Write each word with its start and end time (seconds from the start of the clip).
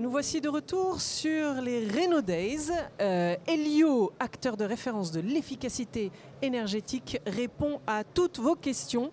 Et 0.00 0.02
nous 0.02 0.10
voici 0.10 0.40
de 0.40 0.48
retour 0.48 0.98
sur 0.98 1.60
les 1.60 1.86
Renault 1.86 2.22
Days. 2.22 2.70
Euh, 3.02 3.36
Elio, 3.46 4.10
acteur 4.18 4.56
de 4.56 4.64
référence 4.64 5.12
de 5.12 5.20
l'efficacité 5.20 6.10
énergétique, 6.40 7.20
répond 7.26 7.82
à 7.86 8.02
toutes 8.02 8.38
vos 8.38 8.54
questions. 8.54 9.12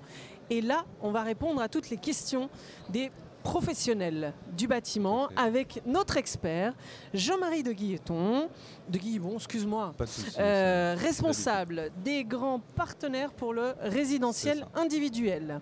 Et 0.50 0.62
là, 0.62 0.86
on 1.02 1.12
va 1.12 1.23
répondre 1.23 1.62
à 1.62 1.68
toutes 1.68 1.89
les 1.89 1.98
questions 1.98 2.50
des 2.89 3.12
professionnels 3.44 4.34
du 4.55 4.66
bâtiment 4.66 5.27
avec 5.36 5.81
notre 5.86 6.16
expert 6.16 6.73
Jean-Marie 7.13 7.63
de 7.63 7.73
Guilleton, 7.73 8.48
de 8.88 8.98
Guillebon, 8.98 9.35
excuse-moi, 9.35 9.94
de 9.99 10.05
euh, 10.40 10.95
responsable 10.98 11.91
des 12.02 12.23
grands 12.23 12.62
partenaires 12.77 13.34
pour 13.34 13.54
le 13.54 13.73
résidentiel 13.81 14.66
individuel. 14.73 15.59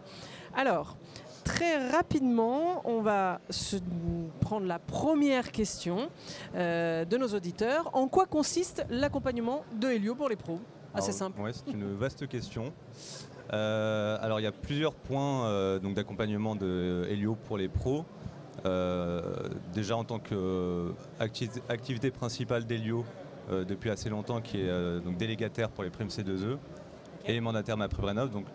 Alors, 0.56 0.96
très 1.46 1.90
rapidement, 1.90 2.82
on 2.84 3.02
va 3.02 3.40
se 3.50 3.78
prendre 4.42 4.66
la 4.66 4.80
première 4.80 5.54
question 5.54 6.10
euh, 6.56 7.06
de 7.06 7.16
nos 7.16 7.28
auditeurs. 7.30 7.90
En 7.94 8.10
quoi 8.10 8.26
consiste 8.26 8.86
l'accompagnement 8.90 9.64
de 9.80 9.88
Helio 9.88 10.16
pour 10.16 10.28
les 10.28 10.36
pros? 10.36 10.60
Assez 10.94 11.10
Alors, 11.10 11.18
simple. 11.18 11.42
ouais, 11.42 11.52
c'est 11.54 11.72
une 11.72 11.94
vaste 11.94 12.28
question. 12.28 12.74
Euh, 13.54 14.18
alors 14.22 14.40
il 14.40 14.44
y 14.44 14.48
a 14.48 14.52
plusieurs 14.52 14.96
points 14.96 15.46
euh, 15.46 15.78
donc 15.78 15.94
d'accompagnement 15.94 16.56
de 16.56 17.06
Helio 17.10 17.36
pour 17.36 17.58
les 17.58 17.70
pros. 17.70 18.04
Déjà 19.74 19.96
en 19.96 20.04
tant 20.04 20.18
qu'activité 20.18 21.62
activité 21.70 22.10
principale 22.10 22.66
d'Helio 22.66 23.06
depuis 23.52 23.92
assez 23.92 24.10
longtemps 24.10 24.42
qui 24.42 24.62
est 24.62 25.00
donc 25.02 25.18
délégataire 25.18 25.70
pour 25.70 25.84
les 25.84 25.92
primes 25.92 26.08
C2E 26.08 26.58
et 27.28 27.40
mandataire 27.40 27.78
MaPrimeRénov. 27.78 28.32
Donc 28.32 28.46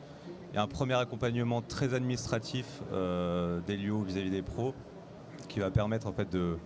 a 0.59 0.63
un 0.63 0.67
premier 0.67 0.95
accompagnement 0.95 1.63
très 1.63 1.95
administratif 1.95 2.83
euh, 2.93 3.61
d'Helio 3.61 4.03
vis-à-vis 4.03 4.31
des 4.31 4.43
pros 4.43 4.75
qui 5.49 5.61
va 5.61 5.71
permettre 5.71 6.07
en 6.07 6.13
fait 6.13 6.31
de, 6.31 6.57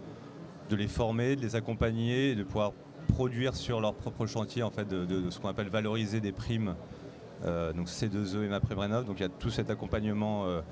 les 0.71 0.89
former, 0.89 1.37
de 1.37 1.43
les 1.43 1.57
accompagner 1.57 2.31
et 2.31 2.35
de 2.35 2.45
pouvoir 2.45 2.73
produire 3.09 3.55
sur 3.55 3.81
leur 3.81 3.95
propre 3.95 4.27
chantier 4.27 4.63
en 4.63 4.71
fait 4.71 4.89
de, 4.89 5.31
ce 5.31 5.39
qu'on 5.39 5.49
appelle 5.49 5.69
valoriser 5.69 6.21
des 6.21 6.33
primes 6.33 6.75
euh, 7.45 7.73
donc 7.73 7.89
C2E 7.89 8.45
et 8.45 8.49
MaPrimeRénov. 8.49 9.05
Donc 9.05 9.17
il 9.19 9.23
y 9.23 9.27
a 9.27 9.29
tout 9.29 9.51
cet 9.51 9.69
accompagnement 9.71 10.47
euh, 10.47 10.63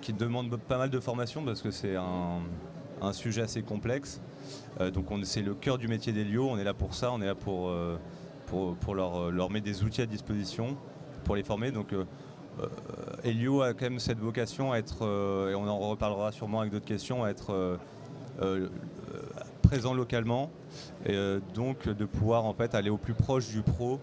qui 0.00 0.14
demande 0.14 0.56
pas 0.56 0.78
mal 0.78 0.88
de 0.88 1.00
formation 1.00 1.44
parce 1.44 1.60
que 1.60 1.70
c'est 1.70 1.96
un, 1.96 2.40
sujet 3.12 3.42
assez 3.42 3.62
complexe. 3.62 4.20
Donc 4.92 5.10
on- 5.10 5.22
c'est 5.22 5.42
le 5.42 5.54
cœur 5.54 5.78
du 5.78 5.86
métier 5.86 6.12
d'Elio, 6.12 6.48
on 6.50 6.58
est 6.58 6.64
là 6.64 6.74
pour 6.74 6.94
ça, 6.94 7.12
on 7.12 7.20
est 7.20 7.26
là 7.26 7.34
pour, 7.34 7.70
leur, 8.94 9.30
leur 9.30 9.50
mettre 9.50 9.66
des 9.66 9.84
outils 9.84 10.02
à 10.02 10.06
disposition 10.06 10.76
pour 11.24 11.36
les 11.36 11.44
former. 11.44 11.70
Donc 11.70 11.94
Elio 13.24 13.62
a 13.62 13.74
quand 13.74 13.86
même 13.86 13.98
cette 13.98 14.18
vocation 14.18 14.72
à 14.72 14.78
être, 14.78 15.04
euh, 15.04 15.50
et 15.50 15.54
on 15.54 15.66
en 15.68 15.78
reparlera 15.78 16.32
sûrement 16.32 16.60
avec 16.60 16.72
d'autres 16.72 16.86
questions, 16.86 17.24
à 17.24 17.30
être 17.30 17.52
euh, 17.52 17.76
euh, 18.40 18.68
euh, 19.14 19.22
présent 19.62 19.94
localement 19.94 20.50
et 21.04 21.14
euh, 21.14 21.40
donc 21.54 21.88
de 21.88 22.04
pouvoir 22.04 22.44
en 22.44 22.54
fait 22.54 22.74
aller 22.74 22.90
au 22.90 22.96
plus 22.96 23.14
proche 23.14 23.48
du 23.48 23.62
pro 23.62 24.00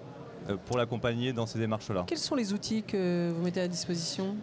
euh, 0.50 0.58
pour 0.66 0.78
l'accompagner 0.78 1.34
dans 1.34 1.46
ces 1.46 1.60
démarches-là. 1.60 2.04
Quels 2.08 2.18
sont 2.18 2.36
les 2.36 2.54
outils 2.54 2.84
que 2.84 3.32
vous 3.36 3.44
mettez 3.44 3.62
à 3.62 3.68
disposition? 3.68 4.36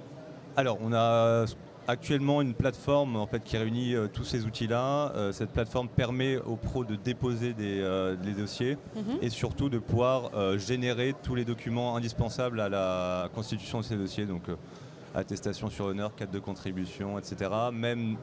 Alors, 0.56 0.78
on 0.82 0.92
a 0.92 1.44
actuellement 1.88 2.40
une 2.42 2.54
plateforme 2.54 3.16
en 3.16 3.26
fait, 3.26 3.42
qui 3.42 3.56
réunit 3.56 3.94
euh, 3.94 4.06
tous 4.12 4.24
ces 4.24 4.44
outils-là. 4.44 5.12
Euh, 5.14 5.32
cette 5.32 5.50
plateforme 5.50 5.88
permet 5.88 6.36
aux 6.38 6.56
pros 6.56 6.84
de 6.84 6.96
déposer 6.96 7.52
des, 7.54 7.80
euh, 7.80 8.16
les 8.24 8.32
dossiers 8.32 8.76
Mhm. 8.96 9.18
et 9.22 9.30
surtout 9.30 9.68
de 9.68 9.78
pouvoir 9.78 10.30
générer 10.58 11.14
tous 11.22 11.34
les 11.34 11.44
documents 11.44 11.96
indispensables 11.96 12.60
à 12.60 12.68
la 12.68 13.28
constitution 13.34 13.80
de 13.80 13.84
ces 13.84 13.96
dossiers. 13.96 14.26
Donc, 14.26 14.42
attestation 15.14 15.68
sur 15.70 15.86
honneur, 15.86 16.14
cadre 16.14 16.32
de 16.32 16.38
contribution, 16.38 17.18
etc. 17.18 17.50
Même 17.72 18.16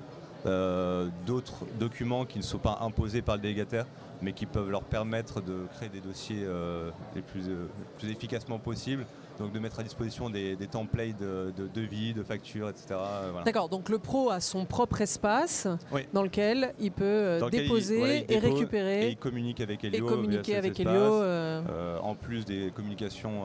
d'autres 1.26 1.66
documents 1.80 2.26
qui 2.26 2.38
ne 2.40 2.44
sont 2.44 2.58
pas 2.60 2.80
imposés 2.82 3.22
par 3.22 3.36
le 3.36 3.42
délégataire, 3.42 3.86
mais 4.22 4.34
qui 4.34 4.46
peuvent 4.46 4.70
leur 4.70 4.84
permettre 4.84 5.42
de 5.42 5.66
créer 5.76 5.90
des 5.90 6.00
dossiers 6.02 6.46
les 7.16 7.22
plus, 7.22 7.48
euh, 7.50 7.68
plus 7.98 8.10
efficacement 8.10 8.58
possible. 8.60 9.06
Donc 9.40 9.54
de 9.54 9.60
mettre 9.60 9.80
à 9.80 9.84
disposition 9.84 10.30
des, 10.30 10.56
des 10.58 10.68
templates 10.68 11.18
de, 11.18 11.54
de 11.56 11.68
devis, 11.68 12.14
de 12.14 12.24
factures, 12.24 12.68
etc. 12.70 12.88
euh, 12.92 13.30
voilà. 13.32 13.46
D'accord, 13.46 13.70
donc 13.70 13.88
le 13.90 13.98
pro 13.98 14.30
a 14.30 14.42
son 14.42 14.66
propre 14.66 15.00
espace 15.02 15.66
Oui. 15.94 16.02
dans 16.12 16.24
lequel 16.24 16.74
il 16.80 16.92
peut 16.92 17.04
euh, 17.06 17.40
il- 17.46 17.50
déposer 17.50 17.98
voilà, 18.00 18.16
il 18.18 18.26
et 18.32 18.38
récupérer 18.40 19.06
Et 19.08 19.10
il 19.12 19.18
communique 19.18 19.62
avec 19.62 19.84
Helio. 19.86 20.06
et 20.06 20.10
communiquer 20.10 20.56
avec 20.58 20.78
espace. 20.80 20.94
Helio. 20.94 21.14
euh, 21.22 21.98
en 22.02 22.16
plus 22.16 22.44
des 22.46 22.72
communications 22.76 23.44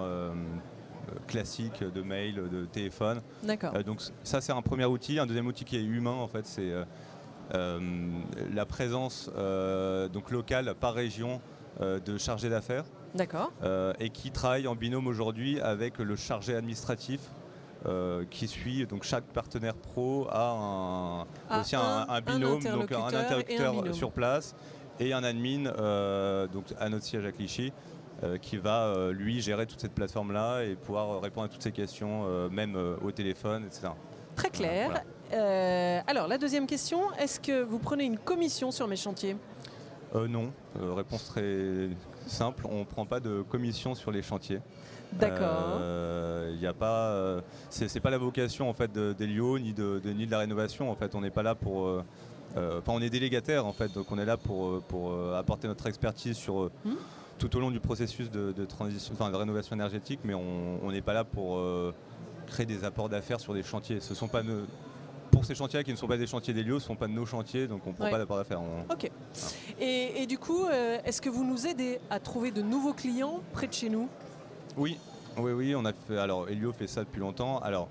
classiques 1.27 1.83
de 1.85 2.03
mail, 2.03 2.35
de 2.51 2.65
téléphone. 2.67 3.21
D'accord. 3.45 3.73
Euh, 3.77 3.83
donc 3.83 4.01
ça 4.23 4.41
c'est 4.41 4.53
un 4.53 4.63
premier 4.63 4.85
outil. 4.87 5.19
Un 5.19 5.27
deuxième 5.27 5.47
outil 5.47 5.65
qui 5.65 5.77
est 5.77 5.83
humain 5.85 6.11
en 6.13 6.27
fait, 6.29 6.47
c'est 6.47 6.73
euh, 7.55 7.81
la 8.53 8.67
présence 8.67 9.31
euh, 9.37 10.09
donc 10.09 10.31
locale 10.31 10.75
par 10.81 10.95
région 10.95 11.41
de 11.81 12.19
chargés 12.19 12.49
d'affaires 12.51 12.85
D'accord. 13.15 13.53
euh, 13.63 13.93
et 14.01 14.11
qui 14.11 14.31
travaille 14.31 14.67
en 14.67 14.75
binôme 14.75 15.07
aujourd'hui 15.07 15.61
avec 15.61 15.99
le 15.99 16.17
chargé 16.17 16.55
administratif. 16.57 17.21
euh, 17.87 18.25
qui 18.31 18.49
suit 18.49 18.87
donc 18.87 19.03
chaque 19.03 19.25
partenaire 19.25 19.75
pro 19.75 20.27
a 20.31 21.27
un, 21.51 21.61
aussi 21.61 21.77
un, 21.77 21.81
un- 21.83 22.07
un 22.09 22.15
un 22.15 22.21
binôme 22.23 22.63
donc 22.63 22.91
un 22.93 23.05
interlocuteur 23.09 23.95
sur 23.95 24.11
place 24.11 24.55
et 24.99 25.13
un 25.13 25.23
admin 25.23 25.67
euh, 25.67 26.47
donc 26.47 26.65
à 26.81 26.89
notre 26.89 27.05
siège 27.05 27.27
à 27.27 27.33
Clichy 27.33 27.75
euh, 28.23 28.39
qui 28.39 28.57
va 28.57 29.11
lui 29.11 29.43
gérer 29.43 29.67
toute 29.67 29.81
cette 29.83 29.93
plateforme 29.93 30.33
là 30.33 30.63
et 30.63 30.77
pouvoir 30.77 31.21
répondre 31.21 31.45
à 31.45 31.49
toutes 31.51 31.63
ces 31.63 31.73
questions 31.73 32.49
même 32.51 32.75
au 33.05 33.11
téléphone 33.11 33.67
etc. 33.67 33.89
Très 34.35 34.49
clair. 34.49 34.87
Voilà. 35.31 36.03
Alors, 36.07 36.27
la 36.27 36.39
deuxième 36.39 36.67
question, 36.67 37.13
est-ce 37.19 37.39
que 37.39 37.63
vous 37.63 37.79
prenez 37.79 38.05
une 38.05 38.19
commission 38.19 38.71
sur 38.71 38.87
mes 38.89 38.97
chantiers? 38.97 39.37
Euh, 40.15 40.27
non, 40.29 40.53
Euh, 40.81 40.95
réponse 40.95 41.25
très 41.27 41.89
simple, 42.27 42.67
on 42.71 42.81
ne 42.81 42.85
prend 42.85 43.07
pas 43.07 43.21
de 43.21 43.43
commission 43.43 43.95
sur 43.95 44.11
les 44.11 44.23
chantiers. 44.23 44.61
D'accord. 45.13 45.79
Il 46.53 46.59
n'y 46.59 46.67
a 46.67 46.73
pas, 46.73 47.09
euh, 47.11 47.41
c'est 47.71 47.89
c'est 47.89 48.01
pas 48.01 48.11
la 48.11 48.19
vocation 48.19 48.69
en 48.69 48.73
fait 48.75 48.93
de- 48.93 49.13
d'Elio 49.13 49.59
ni 49.59 49.73
de, 49.73 50.01
de- 50.03 50.11
ni 50.11 50.27
de 50.27 50.31
la 50.31 50.39
rénovation. 50.39 50.91
En 50.91 50.97
fait, 50.97 51.15
on 51.15 51.21
n'est 51.21 51.31
pas 51.31 51.43
là 51.43 51.55
pour, 51.55 51.87
euh, 51.87 52.03
euh, 52.57 52.79
enfin, 52.81 52.93
on 52.95 53.01
est 53.01 53.11
délégataire 53.11 53.65
en 53.67 53.73
fait, 53.73 53.93
donc 53.95 54.11
on 54.11 54.19
est 54.19 54.25
là 54.25 54.37
pour 54.37 54.67
euh, 54.67 54.83
pour 54.89 55.13
euh, 55.13 55.39
apporter 55.39 55.69
notre 55.69 55.87
expertise 55.87 56.37
sur 56.37 56.63
euh, 56.63 56.71
Hmm. 56.85 56.95
tout 57.39 57.55
au 57.57 57.61
long 57.61 57.71
du 57.71 57.81
processus 57.81 58.31
de, 58.31 58.53
de 58.53 58.65
transition, 58.65 59.13
enfin 59.15 59.31
de 59.31 59.37
rénovation 59.37 59.75
énergétique, 59.77 60.21
mais 60.25 60.35
on 60.35 60.91
n'est 60.91 61.03
pas 61.03 61.13
là 61.15 61.25
pour 61.25 61.59
euh, 61.59 61.93
créer 62.47 62.67
des 62.67 62.85
apports 62.85 63.09
d'affaires 63.09 63.41
sur 63.41 63.55
des 63.55 63.63
chantiers. 63.63 64.01
Ce 64.01 64.15
sont 64.15 64.29
pas 64.29 64.43
nos- 64.43 64.67
pour 65.35 65.45
ces 65.45 65.55
chantiers 65.55 65.83
qui 65.85 65.91
ne 65.91 65.97
sont 65.97 66.07
pas 66.07 66.17
des 66.17 66.27
chantiers 66.27 66.55
d'Elio, 66.55 66.79
ce 66.79 66.85
ne 66.85 66.89
sont 66.89 66.97
pas 66.97 67.07
de 67.09 67.13
nos 67.13 67.27
chantiers, 67.27 67.67
donc 67.67 67.83
on 67.87 67.91
ne 67.91 67.95
prend 67.95 68.05
Ouais. 68.05 68.11
pas 68.11 68.19
d'apport 68.19 68.37
d'affaires. 68.37 68.61
On- 68.63 68.93
Ok. 68.93 69.11
Et, 69.81 70.23
et 70.23 70.27
du 70.27 70.39
coup, 70.39 70.65
euh, 70.67 70.99
est-ce 71.05 71.21
que 71.21 71.29
vous 71.29 71.45
nous 71.45 71.67
aidez 71.67 71.99
à 72.11 72.21
trouver 72.21 72.51
de 72.53 72.63
nouveaux 72.63 72.93
clients 72.95 73.41
près 73.53 73.67
de 73.67 73.73
chez 73.73 73.89
nous? 73.89 74.09
Oui, 74.77 74.99
oui, 75.37 75.53
oui, 75.53 75.75
on 75.75 75.85
a 75.85 75.93
fait. 75.93 76.19
Alors, 76.19 76.49
Elio 76.49 76.73
fait 76.73 76.87
ça 76.87 77.03
depuis 77.03 77.21
longtemps. 77.21 77.59
Alors, 77.59 77.89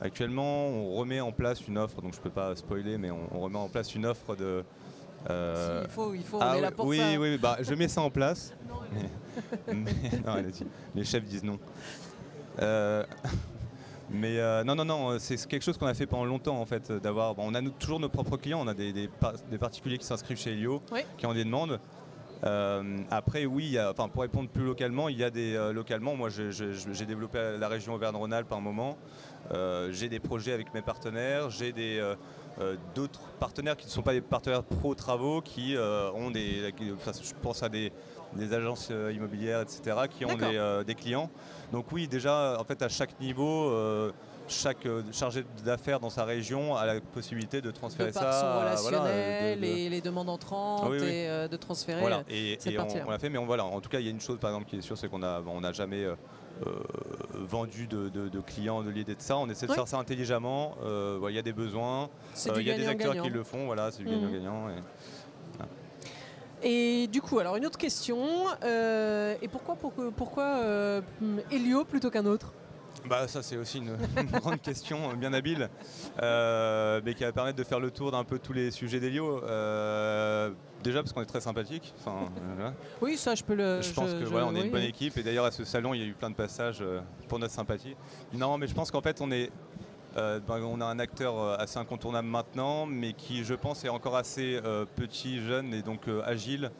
actuellement, 0.00 0.68
on 0.68 0.94
remet 0.94 1.20
en 1.20 1.32
place 1.32 1.66
une 1.68 1.76
offre, 1.78 2.00
donc 2.00 2.14
je 2.14 2.20
peux 2.20 2.30
pas 2.30 2.56
spoiler, 2.56 2.96
mais 2.98 3.10
on, 3.10 3.28
on 3.32 3.40
remet 3.40 3.58
en 3.58 3.68
place 3.68 3.94
une 3.94 4.06
offre 4.06 4.34
de. 4.34 4.64
euh, 5.28 5.82
Il 5.84 5.90
faut, 5.90 6.14
il 6.14 6.24
faut, 6.24 6.38
ah 6.40 6.52
on 6.54 6.58
est 6.58 6.60
là 6.62 6.68
oui, 6.68 6.74
pour 6.74 6.86
oui, 6.86 6.98
ça. 6.98 7.18
oui, 7.20 7.38
bah, 7.38 7.58
je 7.60 7.74
mets 7.74 7.88
ça 7.88 8.00
en 8.00 8.10
place. 8.10 8.54
mais, 9.68 9.74
mais- 9.74 10.18
non, 10.26 10.42
les 10.94 11.04
chefs 11.04 11.24
disent 11.24 11.44
non. 11.44 11.58
Euh, 12.60 13.04
mais 14.10 14.38
euh, 14.38 14.64
non, 14.64 14.74
non, 14.74 14.84
non, 14.84 15.18
c'est 15.18 15.36
quelque 15.46 15.62
chose 15.62 15.78
qu'on 15.78 15.86
a 15.86 15.94
fait 15.94 16.06
pendant 16.06 16.24
longtemps 16.24 16.60
en 16.60 16.66
fait. 16.66 16.90
D'avoir, 16.92 17.34
bon, 17.34 17.44
on 17.46 17.54
a 17.54 17.60
nous- 17.60 17.70
toujours 17.70 18.00
nos 18.00 18.08
propres 18.08 18.36
clients, 18.36 18.60
on 18.62 18.68
a 18.68 18.74
des, 18.74 18.92
des 18.92 19.08
par- 19.08 19.34
des 19.50 19.58
particuliers 19.58 19.98
qui 19.98 20.04
s'inscrivent 20.06 20.38
chez 20.38 20.52
Elio, 20.52 20.80
Oui. 20.92 21.00
qui 21.16 21.26
ont 21.26 21.34
des 21.34 21.44
demandes. 21.44 21.78
Euh, 22.42 22.96
après, 23.10 23.44
oui, 23.44 23.66
y 23.70 23.78
a- 23.78 23.92
pour 23.92 24.22
répondre 24.22 24.48
plus 24.48 24.64
localement, 24.64 25.08
il 25.10 25.18
y 25.18 25.24
a 25.24 25.30
des 25.30 25.54
euh, 25.54 25.72
localement. 25.72 26.16
Moi, 26.16 26.30
j'ai 26.30 27.06
développé 27.06 27.56
la 27.58 27.68
région 27.68 27.94
Auvergne-Rhône-Alpes 27.94 28.50
un 28.52 28.60
moment. 28.60 28.96
Euh, 29.52 29.90
j'ai 29.92 30.08
des 30.08 30.20
projets 30.20 30.52
avec 30.52 30.72
mes 30.72 30.80
partenaires. 30.82 31.50
J'ai 31.50 31.72
des 31.72 31.98
euh, 31.98 32.14
euh, 32.60 32.76
d'autres 32.94 33.20
partenaires 33.38 33.76
qui 33.76 33.86
ne 33.86 33.90
sont 33.90 34.02
pas 34.02 34.12
des 34.12 34.20
partenaires 34.22 34.62
pro 34.64 34.94
travaux, 34.94 35.42
qui 35.42 35.76
euh, 35.76 36.10
ont 36.12 36.30
des. 36.30 36.72
qui- 36.76 36.90
enfin, 36.92 37.12
je 37.22 37.32
pense 37.42 37.62
à 37.62 37.68
des, 37.68 37.92
des 38.34 38.52
agences 38.54 38.88
euh, 38.90 39.12
immobilières, 39.12 39.60
etc., 39.60 39.96
qui 40.10 40.24
ont 40.24 40.36
des, 40.36 40.56
euh, 40.56 40.84
des 40.84 40.94
clients. 40.94 41.30
Donc 41.72 41.86
oui, 41.92 42.06
déjà, 42.08 42.56
en 42.60 42.64
fait, 42.64 42.80
à 42.82 42.88
chaque 42.88 43.18
niveau. 43.20 43.70
euh, 43.70 44.12
chaque 44.52 44.84
chargé 45.12 45.44
d'affaires 45.64 46.00
dans 46.00 46.10
sa 46.10 46.24
région 46.24 46.74
a 46.74 46.84
la 46.84 47.00
possibilité 47.00 47.60
de 47.60 47.68
De 47.68 47.70
transférer 47.70 48.10
par 48.10 48.20
ça 48.24 48.32
son 48.40 48.46
voilà, 48.52 48.70
relationnel 48.74 49.60
de- 49.60 49.64
de- 49.64 49.70
et 49.70 49.88
les 49.88 50.00
demandes 50.00 50.28
entrantes 50.28 50.80
Ah 50.82 50.88
oui, 50.90 50.98
oui. 51.00 51.06
et 51.06 51.28
euh, 51.28 51.46
de 51.46 51.56
transférer. 51.56 52.00
voilà, 52.00 52.24
et, 52.28 52.56
cette 52.58 52.72
et 52.72 52.78
on, 52.80 52.88
on 53.06 53.10
l'a 53.10 53.20
fait, 53.20 53.28
mais 53.30 53.38
on, 53.38 53.46
voilà, 53.46 53.64
en 53.64 53.80
tout 53.80 53.88
cas, 53.88 54.00
il 54.00 54.06
y 54.06 54.08
a 54.08 54.10
une 54.10 54.20
chose 54.20 54.38
par 54.40 54.50
exemple 54.50 54.68
qui 54.68 54.76
est 54.76 54.80
sûre, 54.80 54.98
c'est 54.98 55.08
qu'on 55.08 55.22
a, 55.22 55.40
on 55.46 55.60
n'a 55.60 55.72
jamais 55.72 56.02
euh, 56.04 56.16
vendu 57.34 57.86
de, 57.86 58.08
de- 58.08 58.28
de 58.28 58.40
clients 58.40 58.82
de 58.82 58.90
l'idée 58.90 59.14
de 59.14 59.20
ça. 59.22 59.36
On 59.36 59.48
essaie 59.48 59.66
de 59.66 59.70
Oui. 59.70 59.76
faire 59.76 59.88
ça 59.88 59.98
intelligemment. 59.98 60.74
euh, 60.84 61.16
voilà, 61.18 61.32
Il 61.32 61.36
y 61.36 61.38
a 61.38 61.42
des 61.42 61.52
besoins, 61.52 62.08
il 62.56 62.62
y 62.66 62.70
a 62.72 62.76
des 62.76 62.88
acteurs 62.88 63.22
qui 63.22 63.30
le 63.30 63.42
font, 63.44 63.66
voilà, 63.66 63.90
c'est 63.90 64.02
du 64.02 64.08
Mhm. 64.08 64.14
gagnant-gagnant. 64.20 64.68
et- 64.70 64.72
Et 66.62 67.06
du 67.06 67.22
coup, 67.22 67.38
alors 67.38 67.56
une 67.56 67.66
autre 67.66 67.78
question. 67.78 68.18
euh, 68.64 69.34
et 69.40 69.48
pourquoi, 69.48 69.76
pourquoi, 69.76 70.10
pourquoi 70.14 70.44
euh, 70.44 71.00
Helio 71.50 71.84
plutôt 71.84 72.10
qu'un 72.10 72.26
autre? 72.26 72.52
Bah, 73.08 73.26
ça 73.28 73.42
c'est 73.42 73.56
aussi 73.56 73.78
une, 73.78 73.96
grande 74.26 74.60
question 74.60 75.10
euh, 75.10 75.14
bien 75.14 75.32
habile, 75.32 75.70
euh, 76.20 77.00
mais 77.04 77.14
qui 77.14 77.24
va 77.24 77.32
permettre 77.32 77.56
de 77.56 77.64
faire 77.64 77.80
le 77.80 77.90
tour 77.90 78.10
d'un 78.10 78.24
peu 78.24 78.38
tous 78.38 78.52
les 78.52 78.70
sujets 78.70 79.00
d'Elio. 79.00 79.40
Déjà 80.82 81.02
parce 81.02 81.12
qu'on 81.12 81.22
est 81.22 81.26
très 81.26 81.40
sympathique. 81.40 81.94
Oui, 83.00 83.16
ça 83.16 83.34
je 83.34 83.44
peux 83.44 83.54
le. 83.54 83.80
Je 83.80 83.92
pense 83.92 84.12
que 84.12 84.24
voilà, 84.24 84.46
on 84.46 84.54
est 84.54 84.64
une 84.64 84.70
bonne 84.70 84.82
équipe 84.82 85.16
et 85.16 85.22
d'ailleurs 85.22 85.46
à 85.46 85.50
ce 85.50 85.64
salon 85.64 85.94
il 85.94 86.00
y 86.00 86.02
a 86.02 86.06
eu 86.06 86.12
plein 86.12 86.30
de 86.30 86.34
passages 86.34 86.84
pour 87.28 87.38
notre 87.38 87.54
sympathie. 87.54 87.96
Non, 88.34 88.58
mais 88.58 88.66
je 88.66 88.74
pense 88.74 88.90
qu'en 88.90 89.00
fait 89.00 89.20
on 89.20 89.30
est, 89.30 89.50
ben, 90.14 90.62
on 90.64 90.80
a 90.80 90.84
un 90.86 90.98
acteur 90.98 91.60
assez 91.60 91.78
incontournable 91.78 92.28
maintenant, 92.28 92.86
mais 92.86 93.12
qui 93.12 93.44
je 93.44 93.54
pense 93.54 93.84
est 93.84 93.88
encore 93.88 94.16
assez 94.16 94.60
petit, 94.96 95.40
jeune 95.40 95.72
et 95.74 95.82
donc 95.82 96.02
agile. 96.24 96.70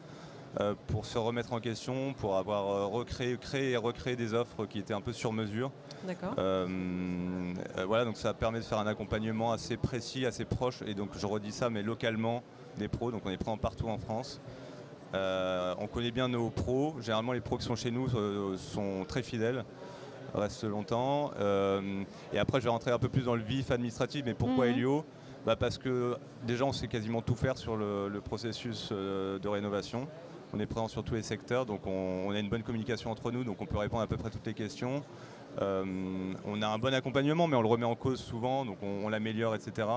pour 0.87 1.05
se 1.05 1.17
remettre 1.17 1.53
en 1.53 1.59
question, 1.59 2.13
pour 2.13 2.37
avoir 2.37 2.89
recréé, 2.89 3.37
créé 3.37 3.71
et 3.71 3.77
recréé 3.77 4.15
des 4.15 4.33
offres 4.33 4.65
qui 4.65 4.79
étaient 4.79 4.93
un 4.93 5.01
peu 5.01 5.13
sur 5.13 5.31
mesure. 5.31 5.71
D'accord. 6.03 6.33
Euh, 6.39 6.65
euh, 7.77 7.85
voilà, 7.85 8.05
donc 8.05 8.17
ça 8.17 8.33
permet 8.33 8.59
de 8.59 8.63
faire 8.63 8.79
un 8.79 8.87
accompagnement 8.87 9.51
assez 9.51 9.77
précis, 9.77 10.25
assez 10.25 10.45
proche, 10.45 10.81
et 10.85 10.93
donc 10.93 11.09
je 11.15 11.25
redis 11.25 11.51
ça, 11.51 11.69
mais 11.69 11.83
localement 11.83 12.43
des 12.77 12.87
pros, 12.87 13.11
donc 13.11 13.21
on 13.25 13.29
est 13.29 13.37
présent 13.37 13.57
partout 13.57 13.87
en 13.87 13.97
France. 13.97 14.41
Euh, 15.13 15.75
on 15.77 15.87
connaît 15.87 16.11
bien 16.11 16.29
nos 16.29 16.49
pros. 16.49 16.95
Généralement, 17.01 17.33
les 17.33 17.41
pros 17.41 17.57
qui 17.57 17.65
sont 17.65 17.75
chez 17.75 17.91
nous 17.91 18.07
sont 18.57 19.05
très 19.07 19.23
fidèles, 19.23 19.63
restent 20.33 20.63
longtemps. 20.63 21.31
et 22.33 22.39
après, 22.39 22.59
je 22.59 22.65
vais 22.65 22.69
rentrer 22.69 22.91
un 22.91 22.99
peu 22.99 23.09
plus 23.09 23.25
dans 23.25 23.35
le 23.35 23.41
vif 23.41 23.71
administratif. 23.71 24.23
Mais 24.25 24.33
pourquoi 24.33 24.65
mhm. 24.65 24.73
Helio 24.73 25.05
bah 25.45 25.55
Parce 25.55 25.77
que 25.77 26.15
déjà, 26.45 26.65
on 26.65 26.73
sait 26.73 26.87
quasiment 26.87 27.21
tout 27.21 27.35
faire 27.35 27.57
sur 27.57 27.75
le, 27.75 28.21
processus 28.23 28.91
de 28.91 29.47
rénovation. 29.47 30.07
On 30.53 30.59
est 30.59 30.65
présent 30.65 30.89
sur 30.89 31.03
tous 31.03 31.13
les 31.13 31.21
secteurs, 31.21 31.65
donc 31.65 31.87
on, 31.87 32.25
on, 32.27 32.31
a 32.31 32.39
une 32.39 32.49
bonne 32.49 32.63
communication 32.63 33.09
entre 33.09 33.31
nous, 33.31 33.45
donc 33.45 33.61
on 33.61 33.65
peut 33.65 33.77
répondre 33.77 34.01
à 34.01 34.07
peu 34.07 34.17
près 34.17 34.29
toutes 34.29 34.45
les 34.45 34.53
questions. 34.53 35.01
Euh, 35.59 36.33
on 36.45 36.61
a 36.61 36.67
un 36.67 36.77
bon 36.77 36.93
accompagnement, 36.93 37.47
mais 37.47 37.55
on 37.55 37.61
le 37.61 37.67
remet 37.67 37.85
en 37.85 37.95
cause 37.95 38.19
souvent, 38.19 38.65
donc 38.65 38.77
on, 38.81 39.09
l'améliore, 39.09 39.55
etc. 39.55 39.87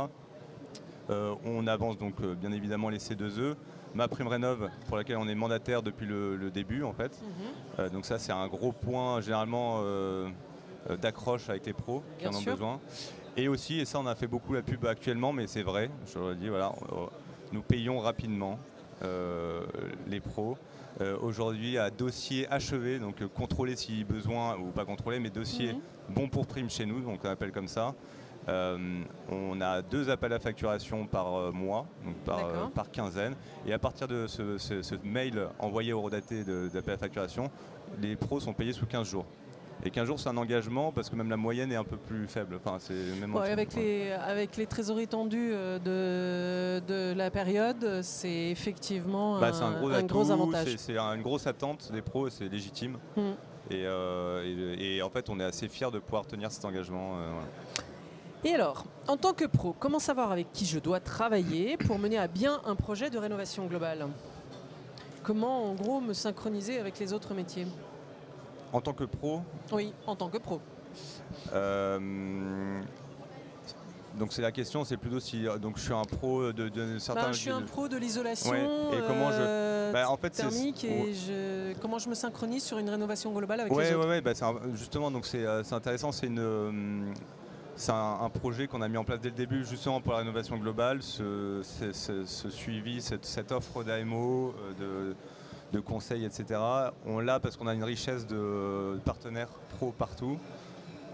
Euh, 1.10 1.34
on 1.44 1.66
avance 1.66 1.98
donc 1.98 2.14
euh, 2.22 2.34
bien 2.34 2.52
évidemment 2.52 2.88
les 2.88 2.98
C2E. 2.98 3.54
Ma 3.94 4.08
prime 4.08 4.26
rénov 4.26 4.68
pour 4.88 4.96
laquelle 4.96 5.16
on 5.18 5.28
est 5.28 5.34
mandataire 5.34 5.82
depuis 5.82 6.06
le, 6.06 6.50
début 6.52 6.82
en 6.82 6.92
fait. 6.92 7.20
Mhm. 7.78 7.88
donc 7.90 8.06
ça 8.06 8.18
c'est 8.18 8.32
un 8.32 8.46
gros 8.48 8.72
point 8.72 9.20
généralement 9.20 9.82
d'accroche 11.00 11.48
avec 11.48 11.66
les 11.66 11.72
pros 11.72 12.02
qui 12.18 12.26
en 12.26 12.34
ont 12.34 12.42
besoin. 12.42 12.80
Et 13.36 13.48
aussi, 13.48 13.80
et 13.80 13.84
ça 13.84 13.98
on 13.98 14.06
a 14.06 14.14
fait 14.14 14.26
beaucoup 14.26 14.52
la 14.52 14.62
pub 14.62 14.84
actuellement, 14.86 15.32
mais 15.32 15.46
c'est 15.46 15.62
vrai, 15.62 15.90
je 16.12 16.18
le 16.18 16.34
dis, 16.34 16.48
voilà, 16.48 16.72
nous 17.52 17.62
payons 17.62 17.98
rapidement 18.00 18.58
les 19.02 20.20
pros. 20.20 20.56
Euh, 21.00 21.16
aujourd'hui 21.20 21.76
à 21.76 21.90
dossier 21.90 22.46
achevé, 22.52 23.00
donc 23.00 23.20
euh, 23.20 23.26
contrôlé 23.26 23.74
si 23.74 24.04
besoin, 24.04 24.56
ou 24.56 24.70
pas 24.70 24.84
contrôlé, 24.84 25.18
mais 25.18 25.28
dossier 25.28 25.72
mhm. 25.72 25.80
bon 26.10 26.28
pour 26.28 26.46
prime 26.46 26.70
chez 26.70 26.86
nous, 26.86 27.00
donc 27.00 27.20
on 27.24 27.28
appelle 27.28 27.50
comme 27.50 27.66
ça. 27.66 27.94
Euh, 28.48 29.02
on 29.30 29.60
a 29.60 29.82
deux 29.82 30.10
appels 30.10 30.32
à 30.32 30.38
facturation 30.38 31.06
par 31.06 31.52
mois, 31.52 31.86
donc 32.04 32.16
par, 32.74 32.90
quinzaine. 32.90 33.34
Et 33.66 33.72
à 33.72 33.78
partir 33.78 34.08
de 34.08 34.26
ce, 34.26 34.94
mail 35.04 35.48
envoyé 35.58 35.92
au 35.92 36.02
redaté 36.02 36.44
d'appel 36.44 36.94
à 36.94 36.98
facturation, 36.98 37.50
les 38.00 38.16
pros 38.16 38.40
sont 38.40 38.52
payés 38.52 38.72
sous 38.72 38.86
15 38.86 39.08
jours. 39.08 39.26
Et 39.84 39.90
15 39.90 40.06
jours, 40.06 40.20
c'est 40.20 40.28
un 40.28 40.36
engagement 40.36 40.92
parce 40.92 41.10
que 41.10 41.16
même 41.16 41.28
la 41.28 41.36
moyenne 41.36 41.70
est 41.70 41.76
un 41.76 41.84
peu 41.84 41.96
plus 41.96 42.26
faible. 42.26 42.56
Enfin, 42.56 42.78
c'est 42.78 42.94
même 43.20 43.36
avec, 43.36 43.74
les, 43.74 44.12
avec 44.12 44.56
les 44.56 44.66
trésoreries 44.66 45.08
tendues 45.08 45.50
euh, 45.52 46.80
de, 46.80 46.86
de 46.86 47.14
la 47.14 47.30
période, 47.30 48.00
c'est 48.02 48.50
effectivement 48.50 49.38
bah, 49.40 49.50
un, 49.60 50.02
gros, 50.02 50.30
avantage. 50.30 50.76
C'est 50.78 50.96
une 50.96 51.22
grosse 51.22 51.46
attente 51.46 51.90
des 51.92 52.00
pros, 52.00 52.30
c'est 52.30 52.48
légitime. 52.48 52.96
Hmm. 53.16 53.32
Euh, 53.72 54.76
et, 54.78 55.02
en 55.02 55.10
fait, 55.10 55.28
on 55.28 55.40
est 55.40 55.44
assez 55.44 55.68
fiers 55.68 55.90
de 55.90 55.98
pouvoir 55.98 56.26
tenir 56.26 56.50
cet 56.50 56.64
engagement. 56.64 57.16
Euh, 57.16 57.32
et 58.44 58.54
alors, 58.54 58.84
en 59.08 59.16
tant 59.16 59.32
que 59.32 59.44
pro, 59.44 59.74
comment 59.78 59.98
savoir 59.98 60.30
avec 60.30 60.52
qui 60.52 60.66
je 60.66 60.78
dois 60.78 61.00
travailler 61.00 61.76
pour 61.76 61.98
mener 61.98 62.18
à 62.18 62.28
bien 62.28 62.60
un 62.64 62.74
projet 62.76 63.10
de 63.10 63.18
rénovation 63.18 63.66
globale? 63.66 64.06
Comment, 65.22 65.70
en 65.70 65.74
gros, 65.74 66.00
me 66.00 66.12
synchroniser 66.12 66.78
avec 66.78 66.98
les 66.98 67.12
autres 67.12 67.34
métiers? 67.34 67.66
En 68.72 68.80
tant 68.80 68.92
que 68.92 69.04
pro? 69.04 69.40
Oui, 69.72 69.92
en 70.06 70.16
tant 70.16 70.28
que 70.28 70.38
pro. 70.38 70.60
Euh, 71.52 72.80
donc 74.18 74.32
c'est 74.32 74.42
la 74.42 74.52
question, 74.52 74.84
c'est 74.84 74.96
plutôt 74.96 75.18
si 75.18 75.44
donc 75.60 75.76
je 75.76 75.82
suis 75.82 75.92
un 75.92 76.02
pro 76.02 76.52
de, 76.52 76.68
de 76.68 76.98
certains. 76.98 77.26
Ben, 77.26 77.32
je 77.32 77.38
suis 77.38 77.50
un 77.50 77.62
pro 77.62 77.88
de 77.88 77.96
l'isolation. 77.96 78.54
Et 78.54 79.00
comment 79.06 79.30
je 79.30 79.38
euh, 79.40 79.92
ben, 79.92 80.06
en 80.06 80.16
fait, 80.16 80.30
thermique 80.30 80.84
et 80.84 81.14
je, 81.14 81.72
comment 81.80 81.98
je 81.98 82.08
me 82.08 82.14
synchronise 82.14 82.62
sur 82.62 82.78
une 82.78 82.90
rénovation 82.90 83.32
globale 83.32 83.60
avec 83.60 83.72
les 83.72 83.94
autres? 83.94 84.08
Oui, 84.08 84.20
ben, 84.20 84.34
justement 84.74 85.10
donc 85.10 85.28
euh, 85.34 85.62
c'est 85.64 85.74
intéressant, 85.74 86.12
c'est 86.12 86.26
une 86.26 87.14
c'est 87.76 87.92
un, 87.92 88.30
projet 88.30 88.66
qu'on 88.66 88.82
a 88.82 88.88
mis 88.88 88.96
en 88.96 89.04
place 89.04 89.20
dès 89.20 89.30
le 89.30 89.34
début 89.34 89.64
justement 89.64 90.00
pour 90.00 90.12
la 90.12 90.18
rénovation 90.18 90.56
globale, 90.56 91.02
ce, 91.02 91.62
suivi, 92.50 93.00
cette, 93.00 93.24
cette 93.24 93.52
offre 93.52 93.82
d'AMO, 93.82 94.54
de, 94.78 95.16
de 95.72 95.80
conseils, 95.80 96.24
etc. 96.24 96.60
On 97.06 97.18
l'a 97.20 97.40
parce 97.40 97.56
qu'on 97.56 97.66
a 97.66 97.74
une 97.74 97.84
richesse 97.84 98.26
de 98.26 98.98
partenaires 99.04 99.48
pro 99.76 99.92
partout, 99.92 100.38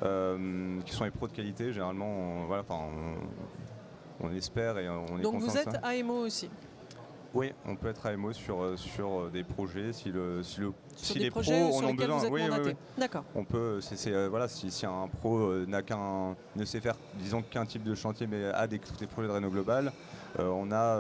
euh, 0.03 0.79
qui 0.85 0.93
sont 0.93 1.05
les 1.05 1.11
pros 1.11 1.29
de 1.29 1.33
qualité. 1.33 1.73
Généralement, 1.73 2.07
on, 2.07 2.45
voilà, 2.47 2.65
on, 2.71 4.27
on 4.27 4.33
espère 4.33 4.79
et 4.79 4.89
on 4.89 5.19
est 5.19 5.23
Donc 5.23 5.41
vous 5.41 5.57
êtes 5.57 5.79
AMO 5.83 6.27
aussi 6.27 6.51
oui, 7.32 7.53
on 7.65 7.77
peut 7.77 7.88
être 7.88 8.06
AMO 8.06 8.32
sur, 8.32 8.61
euh, 8.61 8.77
sur 8.77 9.09
euh, 9.09 9.31
des 9.32 9.44
projets 9.44 9.93
si, 9.93 10.11
le, 10.11 10.43
si, 10.43 10.61
le, 10.61 10.73
si 10.97 11.19
les 11.19 11.31
pros 11.31 11.43
en 11.43 11.85
ont 11.85 11.94
besoin. 11.94 12.29
oui, 12.29 12.43
oui, 12.50 12.73
D'accord. 12.99 13.25
On 13.35 13.44
peut, 13.44 13.81
c'est, 13.81 14.27
voilà, 14.27 14.49
si, 14.49 14.71
si, 14.71 14.85
un 14.85 15.09
pro 15.09 15.55
n'a 15.67 15.82
qu'un, 15.82 16.35
ne 16.56 16.65
sait 16.65 16.81
faire, 16.81 16.97
disons 17.19 17.43
qu'un 17.43 17.67
type 17.67 17.85
de 17.85 17.94
chantier, 17.94 18.27
mais 18.27 18.47
a 18.47 18.67
des, 18.67 18.81
des 18.99 19.06
projets 19.06 19.29
de 19.29 19.32
réno 19.32 19.49
global, 19.49 19.93
on, 20.38 20.71
a, 20.73 20.99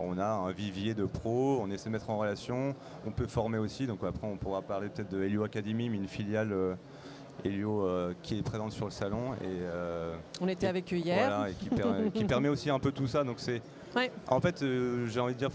on 0.00 0.18
a 0.18 0.26
un 0.26 0.50
vivier 0.52 0.94
de 0.94 1.04
pros, 1.04 1.58
on 1.60 1.70
essaie 1.70 1.86
de 1.86 1.90
mettre 1.90 2.10
en 2.10 2.18
relation, 2.18 2.74
on 3.06 3.10
peut 3.10 3.26
former 3.26 3.58
aussi, 3.58 3.86
donc 3.86 3.98
après 4.04 4.26
on 4.26 4.36
pourra 4.36 4.62
parler 4.62 4.88
peut-être 4.88 5.10
de 5.10 5.22
Helio 5.22 5.44
Academy, 5.44 5.88
mais 5.88 5.96
une 5.96 6.08
filiale 6.08 6.54
Helio 7.44 7.88
qui 8.22 8.38
est 8.38 8.42
présente 8.42 8.72
sur 8.72 8.86
le 8.86 8.90
salon. 8.90 9.34
Et, 9.34 9.60
on 10.40 10.48
était 10.48 10.66
avec 10.66 10.92
eux 10.92 10.96
hier. 10.96 11.28
Voilà, 11.28 11.50
et 11.50 11.54
qui, 11.54 11.68
qui, 12.18 12.24
permet 12.24 12.48
aussi 12.48 12.70
un 12.70 12.78
peu 12.78 12.92
tout 12.92 13.06
ça. 13.06 13.24
Donc 13.24 13.36
c'est 13.38 13.62
en 14.28 14.40
fait, 14.40 14.62
euh, 14.62 15.06
j'ai 15.08 15.20
envie 15.20 15.34
de 15.34 15.38
dire, 15.38 15.50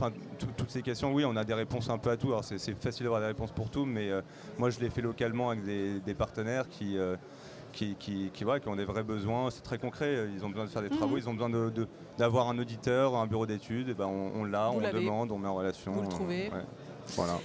toutes 0.57 0.69
ces 0.69 0.81
questions, 0.81 1.13
oui, 1.13 1.25
on 1.25 1.35
a 1.35 1.43
des 1.43 1.53
réponses 1.53 1.89
un 1.89 1.97
peu 1.97 2.09
à 2.09 2.17
tout. 2.17 2.27
Alors, 2.27 2.43
c'est 2.43 2.57
facile 2.81 3.03
d'avoir 3.03 3.21
des 3.21 3.27
réponses 3.27 3.51
pour 3.51 3.69
tout, 3.69 3.85
mais 3.85 4.09
euh, 4.09 4.21
moi, 4.57 4.69
je 4.69 4.79
l'ai 4.79 4.89
fait 4.89 5.01
localement 5.01 5.49
avec 5.49 5.63
des, 5.63 6.13
partenaires 6.13 6.65
euh, 6.81 7.15
qui, 7.71 7.95
qui, 7.95 8.31
qui, 8.33 8.45
ont 8.45 8.75
des 8.75 8.85
vrais 8.85 9.03
besoins. 9.03 9.49
C'est 9.51 9.61
très 9.61 9.77
concret. 9.77 10.27
Ils 10.33 10.45
ont 10.45 10.49
besoin 10.49 10.65
de 10.65 10.69
faire 10.69 10.81
des 10.81 10.89
travaux, 10.89 11.15
mhm. 11.15 11.21
ils 11.21 11.29
ont 11.29 11.33
besoin 11.33 11.71
d'avoir 12.17 12.49
un 12.49 12.57
auditeur, 12.57 13.15
un 13.15 13.27
bureau 13.27 13.45
d'études. 13.45 13.95
Ben, 13.95 14.07
on, 14.07 14.43
l'a, 14.43 14.71
on 14.71 14.79
demande, 14.79 15.31
on 15.31 15.37
met 15.37 15.47
en 15.47 15.55
relation. 15.55 15.91
Vous 15.91 16.01
le 16.01 16.07
trouvez. 16.07 16.51
voilà. 17.15 17.39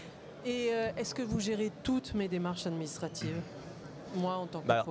Et 0.47 0.67
est-ce 0.97 1.15
que 1.15 1.23
vous 1.23 1.41
gérez 1.41 1.73
toutes 1.83 2.15
mes 2.15 2.29
démarches 2.29 2.67
administratives? 2.67 3.41
Moi, 4.17 4.35
en 4.35 4.47
tant 4.47 4.61
que 4.61 4.69
bah, 4.69 4.85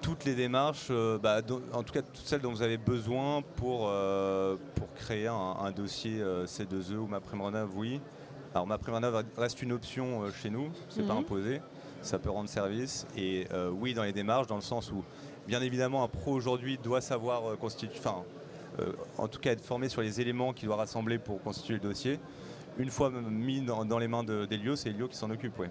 toutes 0.00 0.24
les 0.24 0.34
démarches, 0.34 0.88
euh, 0.90 1.18
bah, 1.18 1.40
en 1.72 1.82
tout 1.82 1.92
cas 1.92 2.02
toutes 2.02 2.26
celles 2.26 2.40
dont 2.40 2.50
vous 2.50 2.62
avez 2.62 2.76
besoin 2.76 3.42
pour, 3.56 3.88
euh, 3.88 4.56
pour 4.74 4.92
créer 4.94 5.26
un, 5.26 5.70
dossier 5.70 6.20
euh, 6.20 6.46
C2E 6.46 6.96
ou 6.96 7.06
ma 7.06 7.20
prime 7.20 7.42
oui. 7.74 8.00
Alors 8.54 8.66
ma 8.66 8.78
prime 8.78 8.98
reste 9.36 9.62
une 9.62 9.72
option 9.72 10.30
chez 10.32 10.50
nous, 10.50 10.70
c'est 10.88 11.06
pas 11.06 11.12
mhm. 11.12 11.20
imposé, 11.20 11.60
ça 12.00 12.18
peut 12.18 12.30
rendre 12.30 12.48
service. 12.48 13.06
Et 13.16 13.46
oui, 13.72 13.92
dans 13.92 14.04
les 14.04 14.14
démarches, 14.14 14.46
dans 14.46 14.56
le 14.56 14.62
sens 14.62 14.90
où, 14.90 15.04
bien 15.46 15.60
évidemment, 15.60 16.02
un 16.02 16.08
pro 16.08 16.32
aujourd'hui 16.32 16.78
doit 16.78 17.02
savoir 17.02 17.58
constituer, 17.58 17.98
enfin, 17.98 18.22
en 19.18 19.28
tout 19.28 19.40
cas 19.40 19.52
être 19.52 19.64
formé 19.64 19.90
sur 19.90 20.00
les 20.00 20.22
éléments 20.22 20.54
qu'il 20.54 20.68
doit 20.68 20.76
rassembler 20.76 21.18
pour 21.18 21.42
constituer 21.42 21.74
le 21.74 21.80
dossier. 21.80 22.18
Une 22.78 22.90
fois 22.90 23.10
mis 23.10 23.60
dans, 23.60 23.98
les 23.98 24.08
mains 24.08 24.24
d'Elio, 24.24 24.74
c'est 24.74 24.88
Elio 24.88 25.08
qui 25.08 25.16
s'en 25.16 25.30
occupe. 25.30 25.58
Ouais 25.58 25.70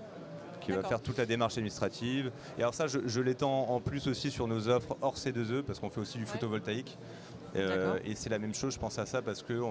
qui 0.61 0.71
va 0.71 0.83
faire 0.83 1.01
toute 1.01 1.17
la 1.17 1.25
démarche 1.25 1.57
administrative. 1.57 2.31
Et 2.57 2.61
alors 2.61 2.73
ça, 2.73 2.85
je, 2.87 3.21
l'étends 3.21 3.69
en 3.69 3.79
plus 3.79 4.07
aussi 4.07 4.31
sur 4.31 4.47
nos 4.47 4.67
offres 4.67 4.97
hors 5.01 5.15
C2E, 5.15 5.61
parce 5.63 5.79
qu'on 5.79 5.89
fait 5.89 6.01
aussi 6.01 6.17
du 6.17 6.25
photovoltaïque. 6.25 6.97
Euh, 7.55 7.99
et 8.05 8.15
c'est 8.15 8.29
la 8.29 8.39
même 8.39 8.53
chose, 8.53 8.73
je 8.73 8.79
pense 8.79 8.99
à 8.99 9.05
ça, 9.05 9.21
parce 9.21 9.43
que 9.43 9.61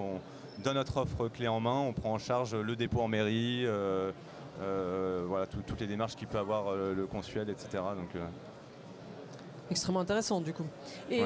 dans 0.63 0.73
notre 0.73 0.97
offre 0.97 1.27
clé 1.27 1.47
en 1.47 1.59
main, 1.59 1.79
on 1.79 1.93
prend 1.93 2.13
en 2.13 2.17
charge 2.17 2.55
le 2.55 2.75
dépôt 2.75 3.01
en 3.01 3.07
mairie, 3.07 3.63
euh, 3.65 4.11
euh, 4.61 5.23
voilà, 5.27 5.45
toutes 5.45 5.79
les 5.79 5.87
démarches 5.87 6.15
qu'il 6.15 6.27
peut 6.27 6.39
avoir 6.39 6.75
le 6.75 7.05
consuel, 7.05 7.49
etc. 7.49 7.83
Donc, 7.95 8.21
Extrêmement 9.71 10.01
intéressant 10.01 10.41
du 10.41 10.53
coup. 10.53 10.65
Et 11.09 11.23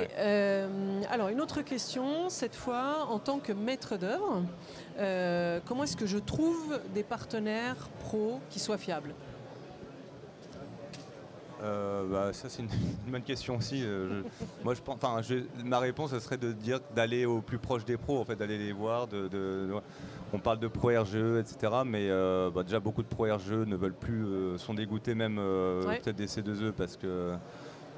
alors 1.09 1.29
une 1.29 1.41
autre 1.41 1.61
question, 1.61 2.29
cette 2.29 2.55
fois 2.55 3.07
en 3.09 3.19
tant 3.19 3.39
que 3.39 3.53
maître 3.53 3.97
d'œuvre, 3.97 4.43
comment 5.65 5.83
est-ce 5.83 5.97
que 5.97 6.07
je 6.07 6.17
trouve 6.17 6.79
des 6.93 7.03
partenaires 7.03 7.89
pros 8.03 8.39
qui 8.49 8.59
soient 8.59 8.77
fiables? 8.77 9.13
Euh, 11.61 12.03
bah, 12.09 12.33
ça 12.33 12.49
c'est 12.49 12.61
une, 12.61 12.69
bonne 13.07 13.21
question 13.21 13.57
aussi. 13.57 13.81
Euh, 13.83 14.21
moi 14.63 14.73
je 14.73 14.81
pense, 14.81 14.97
enfin, 15.01 15.21
ma 15.65 15.79
réponse 15.79 16.11
ce 16.11 16.19
serait 16.19 16.37
de 16.37 16.51
dire 16.51 16.79
d'aller 16.95 17.25
au 17.25 17.41
plus 17.41 17.57
proche 17.57 17.85
des 17.85 17.97
pros, 17.97 18.19
en 18.19 18.25
fait, 18.25 18.35
d'aller 18.35 18.57
les 18.57 18.71
voir. 18.71 19.07
De, 19.07 19.69
on 20.31 20.39
parle 20.39 20.59
de 20.59 20.67
pro 20.67 20.89
RGE, 20.89 21.39
etc. 21.39 21.73
Mais 21.85 22.09
euh, 22.09 22.49
bah, 22.49 22.63
déjà 22.63 22.79
beaucoup 22.79 23.03
de 23.03 23.07
pro 23.07 23.25
RGE 23.25 23.51
ne 23.51 23.75
veulent 23.75 23.93
plus, 23.93 24.57
sont 24.57 24.73
dégoûtés 24.73 25.15
même 25.15 25.35
peut-être 25.35 26.15
des 26.15 26.27
C2E 26.27 26.71
parce 26.71 26.97
que 26.97 27.33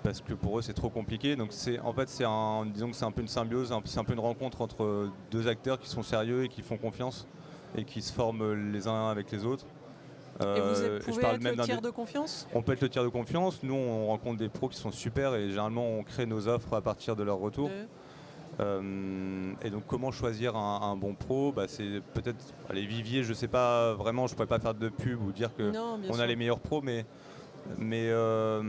parce 0.03 0.20
que 0.20 0.34
pour 0.34 0.58
eux 0.58 0.62
c'est 0.63 0.74
trop 0.74 0.89
compliqué. 0.89 1.36
Donc 1.36 1.50
c'est 1.51 1.80
en 1.80 1.94
fait 1.94 2.10
c'est 2.10 2.25
un 2.25 2.65
disons 2.65 2.89
que 2.89 2.96
c'est 2.96 3.06
un 3.06 3.12
peu 3.12 3.22
une 3.22 3.27
symbiose, 3.27 3.74
c'est 3.86 4.00
un 4.00 4.03
peu 4.03 4.13
une 4.13 4.20
rencontre 4.20 4.62
entre 4.62 5.10
deux 5.30 5.48
acteurs 5.48 5.80
qui 5.80 5.89
sont 5.89 6.03
sérieux 6.03 6.46
et 6.46 6.50
qui 6.50 6.62
font 6.63 6.77
confiance 6.77 7.27
et 7.75 7.86
qui 7.86 8.01
se 8.01 8.12
forment 8.12 8.72
les 8.72 8.88
uns 8.88 9.10
avec 9.10 9.32
les 9.32 9.46
autres. 9.46 9.65
Et 10.42 10.60
vous 10.60 10.82
Euh, 10.82 10.98
êtes- 10.98 11.02
je 11.06 11.10
pouvez 11.10 11.22
parle 11.22 11.36
être 11.36 11.44
même 11.44 11.56
le 11.58 11.64
tiers 11.64 11.82
de 11.82 11.90
confiance? 11.90 12.48
On 12.54 12.62
peut 12.62 12.74
être 12.74 12.82
le 12.82 12.90
tiers 12.90 13.04
de 13.04 13.10
confiance. 13.10 13.62
Nous, 13.64 13.74
on 13.76 14.08
rencontre 14.08 14.38
des 14.38 14.50
pros 14.50 14.68
qui 14.70 14.78
sont 14.78 14.92
super 14.92 15.36
et 15.36 15.50
généralement, 15.50 15.86
on 15.88 16.04
crée 16.04 16.26
nos 16.26 16.48
offres 16.48 16.74
à 16.76 16.82
partir 16.82 17.16
de 17.16 17.24
leur 17.24 17.38
retour. 17.38 17.70
de- 17.70 17.74
Euh, 18.60 19.54
et 19.64 19.70
donc, 19.70 19.84
comment 19.88 20.12
choisir 20.12 20.56
un, 20.56 20.82
un 20.92 20.96
bon 20.96 21.16
pro? 21.16 21.52
Bah, 21.52 21.64
C'est 21.68 22.02
peut-être 22.14 22.44
les 22.74 22.86
viviers. 22.86 23.24
Je 23.24 23.34
sais 23.34 23.48
pas 23.48 23.94
vraiment. 23.94 24.28
Je 24.28 24.36
pourrais 24.36 24.46
pas 24.48 24.60
faire 24.60 24.74
de 24.74 24.90
pub 24.90 25.22
ou 25.26 25.32
dire 25.32 25.56
que 25.56 25.72
Non, 25.72 25.98
on 26.08 26.14
sûr. 26.14 26.22
a 26.22 26.28
les 26.28 26.36
meilleurs 26.36 26.60
pros, 26.60 26.82
mais 26.82 27.06
mais 27.78 28.08
euh, 28.10 28.62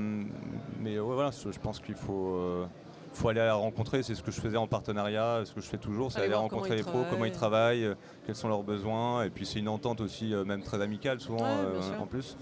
mais 0.81 0.99
ouais, 1.00 1.14
voilà. 1.14 1.31
Je 1.33 1.59
pense 1.59 1.81
qu'il 1.81 1.97
faut. 1.97 2.37
euh, 2.37 2.64
faut 3.12 3.28
aller 3.28 3.40
la 3.40 3.54
rencontrer, 3.54 4.02
c'est 4.02 4.14
ce 4.14 4.23
que 4.23 4.31
je 4.31 4.40
faisais 4.40 4.57
en 4.57 4.66
partenariat, 4.66 5.42
ce 5.45 5.52
que 5.52 5.61
je 5.61 5.66
fais 5.66 5.76
toujours, 5.78 6.11
c'est 6.12 6.21
Aller 6.23 6.35
rencontrer 6.35 6.76
les 6.76 6.83
pros, 6.83 7.04
comment 7.11 7.25
ils 7.25 7.33
travaillent. 7.33 7.95
quels 8.26 8.35
sont 8.37 8.49
leurs 8.49 8.62
besoins, 8.62 9.25
et 9.25 9.31
puis 9.31 9.45
c'est 9.47 9.59
une 9.59 9.69
entente 9.69 10.00
aussi, 10.00 10.33
euh, 10.35 10.45
même 10.45 10.62
très 10.62 10.81
amicale 10.81 11.21
souvent 11.21 11.42
Ouais, 11.45 11.66
euh, 11.66 11.99
en 12.00 12.07
plus. 12.07 12.37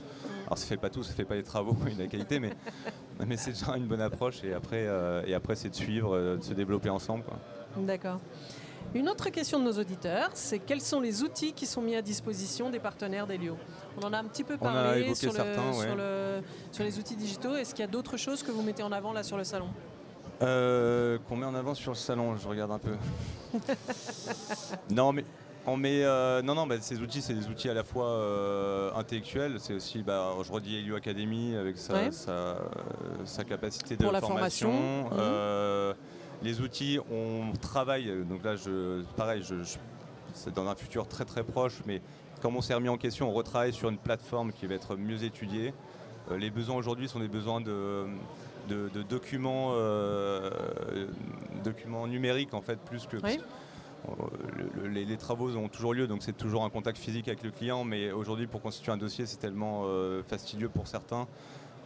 Alors 0.46 0.58
ça 0.58 0.66
fait 0.66 0.76
pas 0.76 0.90
tout, 0.90 1.02
ça 1.02 1.12
fait 1.12 1.24
pas 1.24 1.34
les 1.34 1.42
travaux 1.42 1.76
et 1.86 1.94
la 2.00 2.06
qualité, 2.06 2.38
mais, 2.40 2.52
mais 3.26 3.36
c'est 3.36 3.52
déjà 3.52 3.76
une 3.76 3.86
bonne 3.86 4.00
approche 4.00 4.44
et 4.44 4.52
après, 4.54 4.84
euh, 4.86 5.22
et 5.26 5.34
après 5.34 5.56
c'est 5.56 5.70
de 5.70 5.74
suivre, 5.74 6.16
de 6.36 6.42
se 6.42 6.54
développer 6.54 6.90
ensemble. 6.90 7.24
D'accord. 7.76 8.18
Une 8.94 9.08
autre 9.08 9.28
question 9.30 9.60
de 9.60 9.64
nos 9.64 9.78
auditeurs, 9.78 10.30
c'est 10.34 10.58
quels 10.58 10.80
sont 10.80 11.00
les 11.00 11.22
outils 11.22 11.52
qui 11.52 11.66
sont 11.66 11.80
mis 11.80 11.94
à 11.94 12.02
disposition 12.02 12.70
des 12.70 12.80
partenaires 12.80 13.26
d'Elio? 13.26 13.56
On 14.00 14.04
en 14.04 14.12
a 14.12 14.18
un 14.18 14.24
petit 14.24 14.42
peu 14.42 14.56
parlé 14.56 15.00
évoqué 15.02 15.14
sur, 15.14 15.30
le- 15.32 15.36
certains, 15.36 15.68
ouais. 15.70 15.86
sur, 15.86 15.94
le- 15.96 16.40
sur 16.72 16.82
les 16.84 16.98
outils 16.98 17.14
digitaux. 17.14 17.54
Est-ce 17.54 17.72
qu'il 17.72 17.84
y 17.84 17.88
a 17.88 17.90
d'autres 17.90 18.16
choses 18.16 18.42
que 18.42 18.50
vous 18.50 18.62
mettez 18.62 18.82
en 18.82 18.90
avant 18.90 19.12
là 19.12 19.22
sur 19.22 19.36
le 19.36 19.44
salon? 19.44 19.68
Euh, 20.42 21.18
Qu'on 21.28 21.36
met 21.36 21.46
en 21.46 21.54
avant 21.54 21.74
sur 21.74 21.92
le 21.92 21.96
salon, 21.96 22.36
je 22.36 22.48
regarde 22.48 22.70
un 22.70 22.78
peu. 22.78 22.94
non 24.90 25.12
mais 25.12 25.24
on 25.66 25.76
met, 25.76 26.02
euh, 26.04 26.40
non 26.42 26.54
non, 26.54 26.66
bah, 26.66 26.76
ces 26.80 27.00
outils 27.00 27.20
c'est 27.20 27.34
des 27.34 27.46
outils 27.48 27.68
à 27.68 27.74
la 27.74 27.84
fois 27.84 28.06
euh, 28.06 28.90
intellectuels, 28.94 29.56
c'est 29.58 29.74
aussi, 29.74 30.02
bah, 30.02 30.32
je 30.42 30.50
redis 30.50 30.76
Elio 30.76 30.96
Academy 30.96 31.54
avec 31.56 31.76
sa, 31.76 31.94
Ouais. 31.94 32.12
sa, 32.12 32.56
sa 33.24 33.44
capacité 33.44 33.96
de 33.96 34.08
la 34.08 34.20
formation. 34.20 34.72
formation, 34.72 35.90
mhm. 35.90 35.94
Les 36.42 36.62
outils, 36.62 36.98
on 37.12 37.52
travaille, 37.60 38.10
donc 38.26 38.42
là 38.42 38.56
je, 38.56 39.02
pareil, 39.16 39.42
je, 39.42 39.62
je- 39.62 39.76
c'est 40.32 40.54
dans 40.54 40.66
un 40.68 40.74
futur 40.74 41.06
très 41.06 41.26
très 41.26 41.42
proche, 41.44 41.82
mais 41.86 42.00
comme 42.40 42.56
on 42.56 42.62
s'est 42.62 42.72
remis 42.72 42.88
en 42.88 42.96
question, 42.96 43.28
on 43.28 43.32
retravaille 43.34 43.74
sur 43.74 43.90
une 43.90 43.98
plateforme 43.98 44.52
qui 44.52 44.66
va 44.66 44.74
être 44.76 44.96
mieux 44.96 45.22
étudiée. 45.22 45.74
Les 46.34 46.48
besoins 46.50 46.76
aujourd'hui 46.76 47.08
sont 47.08 47.18
des 47.18 47.28
besoins 47.28 47.60
de, 47.60 48.06
de, 48.68 48.88
de 48.92 49.02
documents, 49.02 49.72
euh, 49.74 50.50
documents 51.64 52.06
numériques 52.06 52.54
en 52.54 52.60
fait, 52.62 52.78
plus 52.80 53.06
que 53.06 53.16
Oui. 53.22 53.38
euh, 54.08 54.12
le- 54.56 54.88
le- 54.88 55.04
les, 55.04 55.16
travaux 55.16 55.54
ont 55.56 55.68
toujours 55.68 55.94
lieu, 55.94 56.06
donc 56.06 56.22
c'est 56.22 56.36
toujours 56.36 56.64
un 56.64 56.70
contact 56.70 56.98
physique 56.98 57.28
avec 57.28 57.42
le 57.42 57.50
client, 57.50 57.84
mais 57.84 58.12
aujourd'hui 58.12 58.46
pour 58.46 58.62
constituer 58.62 58.92
un 58.92 58.96
dossier 58.96 59.26
c'est 59.26 59.38
tellement 59.38 59.82
euh, 59.84 60.22
fastidieux 60.22 60.68
pour 60.68 60.86
certains. 60.86 61.26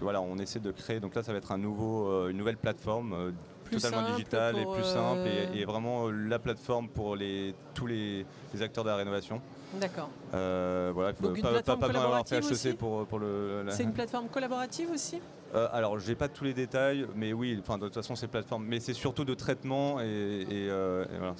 Voilà, 0.00 0.20
on 0.20 0.36
essaie 0.38 0.58
de 0.60 0.72
créer, 0.72 1.00
donc 1.00 1.14
là 1.14 1.22
ça 1.22 1.32
va 1.32 1.38
être 1.38 1.52
un 1.52 1.58
nouveau, 1.58 2.08
euh, 2.08 2.28
une 2.30 2.36
nouvelle 2.36 2.56
plateforme 2.56 3.12
euh, 3.12 3.30
totalement 3.70 4.02
digitale 4.10 4.58
et 4.58 4.66
plus 4.66 4.84
simple 4.84 5.26
et, 5.26 5.60
et 5.60 5.64
vraiment 5.64 6.10
la 6.10 6.38
plateforme 6.38 6.88
pour 6.88 7.16
les, 7.16 7.54
tous 7.74 7.86
les, 7.86 8.26
les 8.52 8.62
acteurs 8.62 8.84
de 8.84 8.90
la 8.90 8.96
rénovation. 8.96 9.40
D'accord. 9.80 10.08
Voilà, 10.30 11.10
il 11.10 11.14
faut 11.16 11.28
Donc 11.28 11.36
une 11.36 11.42
pas, 11.42 11.88
d'avoir 11.88 12.26
fait 12.28 12.38
HEC 12.38 12.76
pour, 12.76 13.06
pour 13.06 13.18
le. 13.18 13.62
la- 13.64 13.72
C'est 13.72 13.82
une 13.84 13.92
plateforme 13.92 14.28
collaborative 14.28 14.90
aussi? 14.92 15.20
Euh, 15.54 15.68
alors, 15.72 15.98
j'ai 15.98 16.14
pas 16.14 16.28
tous 16.28 16.44
les 16.44 16.54
détails, 16.54 17.06
mais 17.14 17.32
oui, 17.32 17.56
enfin, 17.60 17.78
de 17.78 17.84
toute 17.84 17.94
façon, 17.94 18.16
c'est 18.16 18.26
plateforme. 18.28 18.64
Mais 18.66 18.80
c'est 18.80 18.92
surtout 18.94 19.24
de 19.24 19.34
traitement 19.34 20.00
et, 20.00 20.04
et, 20.04 20.68
euh, 20.70 21.04
et 21.04 21.18
voilà. 21.18 21.34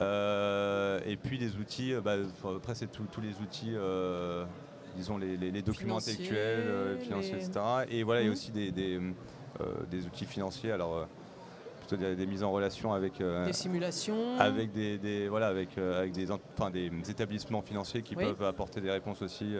Euh, 0.00 1.00
et 1.06 1.16
puis 1.16 1.38
des 1.38 1.56
outils, 1.56 1.94
bah, 2.02 2.14
après, 2.56 2.74
c'est 2.74 2.86
tous 2.90 3.20
les 3.20 3.34
outils, 3.42 3.74
disons, 4.96 5.18
les, 5.18 5.36
les- 5.36 5.50
les 5.50 5.62
documents 5.62 5.98
intellectuels, 5.98 6.98
financiers, 7.00 7.36
les- 7.38 7.44
etc. 7.46 7.60
Et 7.90 8.02
voilà, 8.02 8.20
il 8.20 8.24
y 8.24 8.26
a 8.26 8.30
Mhm. 8.30 8.36
aussi 8.36 8.50
des, 8.52 8.70
des, 8.70 9.00
des 9.90 10.06
outils 10.06 10.26
financiers, 10.26 10.72
alors 10.72 11.06
plutôt 11.80 11.96
des, 11.96 12.14
des 12.14 12.26
mises 12.26 12.42
en 12.44 12.52
relation 12.52 12.92
avec. 12.92 13.14
Des 13.18 13.52
simulations 13.52 14.38
avec 14.38 14.72
des, 14.72 14.96
des- 14.98 15.28
voilà 15.28 15.48
avec, 15.48 15.76
avec 15.76 16.12
des, 16.12 16.30
ent- 16.30 16.38
enfin, 16.56 16.70
des 16.70 16.90
établissements 17.08 17.62
financiers 17.62 18.02
qui 18.02 18.14
Oui. 18.14 18.24
peuvent 18.24 18.44
apporter 18.44 18.80
des 18.80 18.90
réponses 18.90 19.20
aussi 19.22 19.54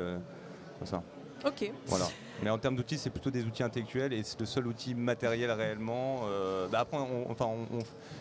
comme 0.79 0.87
ça. 0.87 1.03
Ok. 1.45 1.73
Voilà. 1.87 2.07
Mais 2.43 2.51
en 2.51 2.59
termes 2.59 2.77
d'outils, 2.77 2.97
c'est 2.99 3.11
plutôt 3.11 3.31
des 3.31 3.45
outils 3.45 3.63
intellectuels 3.63 4.13
et 4.15 4.23
c'est 4.23 4.41
le 4.41 4.47
seul 4.47 4.67
outil 4.67 4.95
matériel 4.95 5.51
réellement. 5.51 6.21
Euh, 6.25 6.69
bah 6.69 6.81
après, 6.81 6.97
on- 6.97 7.31
enfin, 7.31 7.47
on- 7.47 7.77
on- 7.77 7.79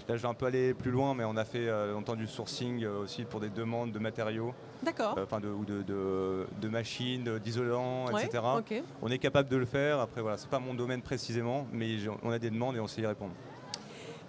là, 0.09 0.17
je 0.17 0.21
vais 0.21 0.27
un 0.27 0.33
peu 0.33 0.45
aller 0.45 0.73
plus 0.73 0.91
loin, 0.91 1.13
mais 1.13 1.23
on 1.23 1.37
a 1.37 1.45
fait 1.45 1.67
euh, 1.69 1.93
longtemps 1.93 2.15
du 2.17 2.27
sourcing 2.27 2.83
euh, 2.83 2.99
aussi 2.99 3.23
pour 3.23 3.39
des 3.39 3.49
demandes 3.49 3.91
de 3.93 3.99
matériaux, 3.99 4.53
D'accord. 4.83 5.15
euh, 5.17 5.23
enfin 5.23 5.39
de, 5.39 5.47
ou 5.47 5.63
de, 5.63 5.83
de- 5.83 6.47
de 6.61 6.67
machines, 6.69 7.39
d'isolants, 7.39 8.11
Ouais, 8.11 8.25
etc. 8.25 8.43
ok. 8.57 8.83
On 9.01 9.09
est 9.09 9.19
capable 9.19 9.47
de 9.47 9.55
le 9.57 9.65
faire. 9.65 9.99
Après, 9.99 10.21
voilà, 10.21 10.37
c'est 10.37 10.49
pas 10.49 10.59
mon 10.59 10.73
domaine 10.73 11.01
précisément, 11.01 11.65
mais 11.71 11.95
on 12.23 12.31
a 12.31 12.39
des 12.39 12.49
demandes 12.49 12.75
et 12.75 12.79
on 12.81 12.87
sait 12.87 13.01
y 13.01 13.05
répondre. 13.05 13.33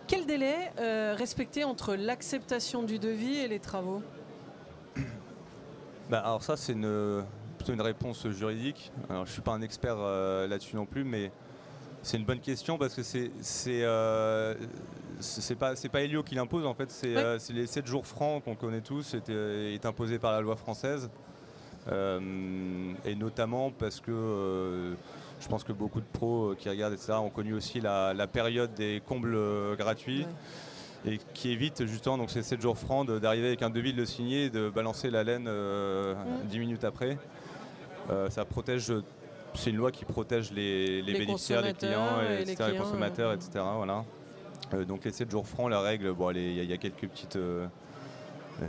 Quel 0.06 0.24
délai 0.26 0.70
respecter 1.16 1.64
entre 1.64 1.94
l'acceptation 1.96 2.82
du 2.84 2.98
devis 3.00 3.38
et 3.38 3.48
les 3.48 3.58
travaux? 3.60 4.02
Bah, 6.08 6.18
alors 6.20 6.42
ça, 6.42 6.56
c'est 6.56 6.72
une, 6.72 7.24
plutôt 7.60 7.74
une 7.74 7.82
réponse 7.82 8.26
juridique. 8.28 8.90
Alors, 9.10 9.26
je 9.26 9.32
suis 9.32 9.42
pas 9.42 9.52
un 9.52 9.60
expert 9.60 9.96
euh, 9.98 10.48
là-dessus 10.48 10.76
non 10.76 10.86
plus, 10.86 11.04
mais 11.04 11.30
c'est 12.02 12.16
une 12.16 12.24
bonne 12.24 12.40
question 12.40 12.78
parce 12.78 12.94
que 12.94 13.02
c'est 13.02 13.30
c'est 13.42 13.82
euh, 13.82 14.54
pas 15.58 15.76
c'est 15.76 15.90
pas 15.90 16.00
Helio 16.00 16.22
qui 16.22 16.34
l'impose 16.34 16.64
en 16.64 16.72
fait. 16.72 16.90
C'est 16.90 17.14
euh, 17.14 17.38
les 17.50 17.66
7 17.66 17.86
jours 17.86 18.06
francs 18.06 18.42
qu'on 18.42 18.54
connaît 18.54 18.80
tous, 18.80 19.02
c'était 19.02 19.74
est 19.74 19.84
imposé 19.84 20.18
par 20.18 20.32
la 20.32 20.40
loi 20.40 20.56
française. 20.56 21.10
Et 21.88 23.14
notamment 23.16 23.70
parce 23.72 24.00
que 24.00 24.94
je 25.40 25.48
pense 25.48 25.64
que 25.64 25.72
beaucoup 25.72 26.00
de 26.00 26.06
pros 26.12 26.54
qui 26.56 26.68
regardent 26.68 26.94
etc 26.94 27.14
ont 27.14 27.30
connu 27.30 27.52
aussi 27.52 27.80
la, 27.80 28.14
la 28.14 28.26
période 28.28 28.72
des 28.74 29.02
combles 29.04 29.36
gratuits 29.76 30.24
et 31.06 31.18
qui 31.34 31.50
évite 31.50 31.86
justement 31.86 32.18
donc 32.18 32.30
ces 32.30 32.42
7 32.42 32.60
jours 32.60 32.78
francs 32.78 33.10
d'arriver 33.10 33.48
avec 33.48 33.62
un 33.62 33.70
devis 33.70 33.92
de 33.92 33.98
le 33.98 34.04
signer 34.04 34.44
et 34.44 34.50
de 34.50 34.68
balancer 34.68 35.10
la 35.10 35.24
laine 35.24 35.46
euh, 35.48 36.14
Mm. 36.14 36.48
10 36.48 36.58
minutes 36.58 36.84
après. 36.84 37.18
Euh, 38.10 38.28
ça 38.30 38.44
protège, 38.44 38.92
c'est 39.54 39.70
une 39.70 39.76
loi 39.76 39.90
qui 39.90 40.04
protège 40.04 40.52
les, 40.52 41.02
les 41.02 41.12
Les 41.12 41.18
bénéficiaires, 41.18 41.62
les 41.62 41.74
clients, 41.74 42.06
consommateurs 42.06 42.30
et 42.30 42.34
et, 42.34 42.36
les 42.36 42.42
etc., 42.42 42.56
les 42.58 42.70
clients, 42.70 42.82
consommateurs, 42.82 43.30
euh, 43.30 43.34
etc. 43.34 43.50
Voilà. 43.76 44.04
Euh, 44.74 44.84
donc 44.84 45.04
les 45.04 45.12
7 45.12 45.30
jours 45.30 45.46
francs, 45.46 45.70
la 45.70 45.80
règle, 45.80 46.12
bon, 46.12 46.30
il 46.30 46.38
y, 46.54 46.60
a- 46.60 46.62
il 46.64 46.70
y 46.70 46.72
a 46.72 46.76
quelques 46.76 47.08
petites 47.08 47.36
euh, 47.36 47.66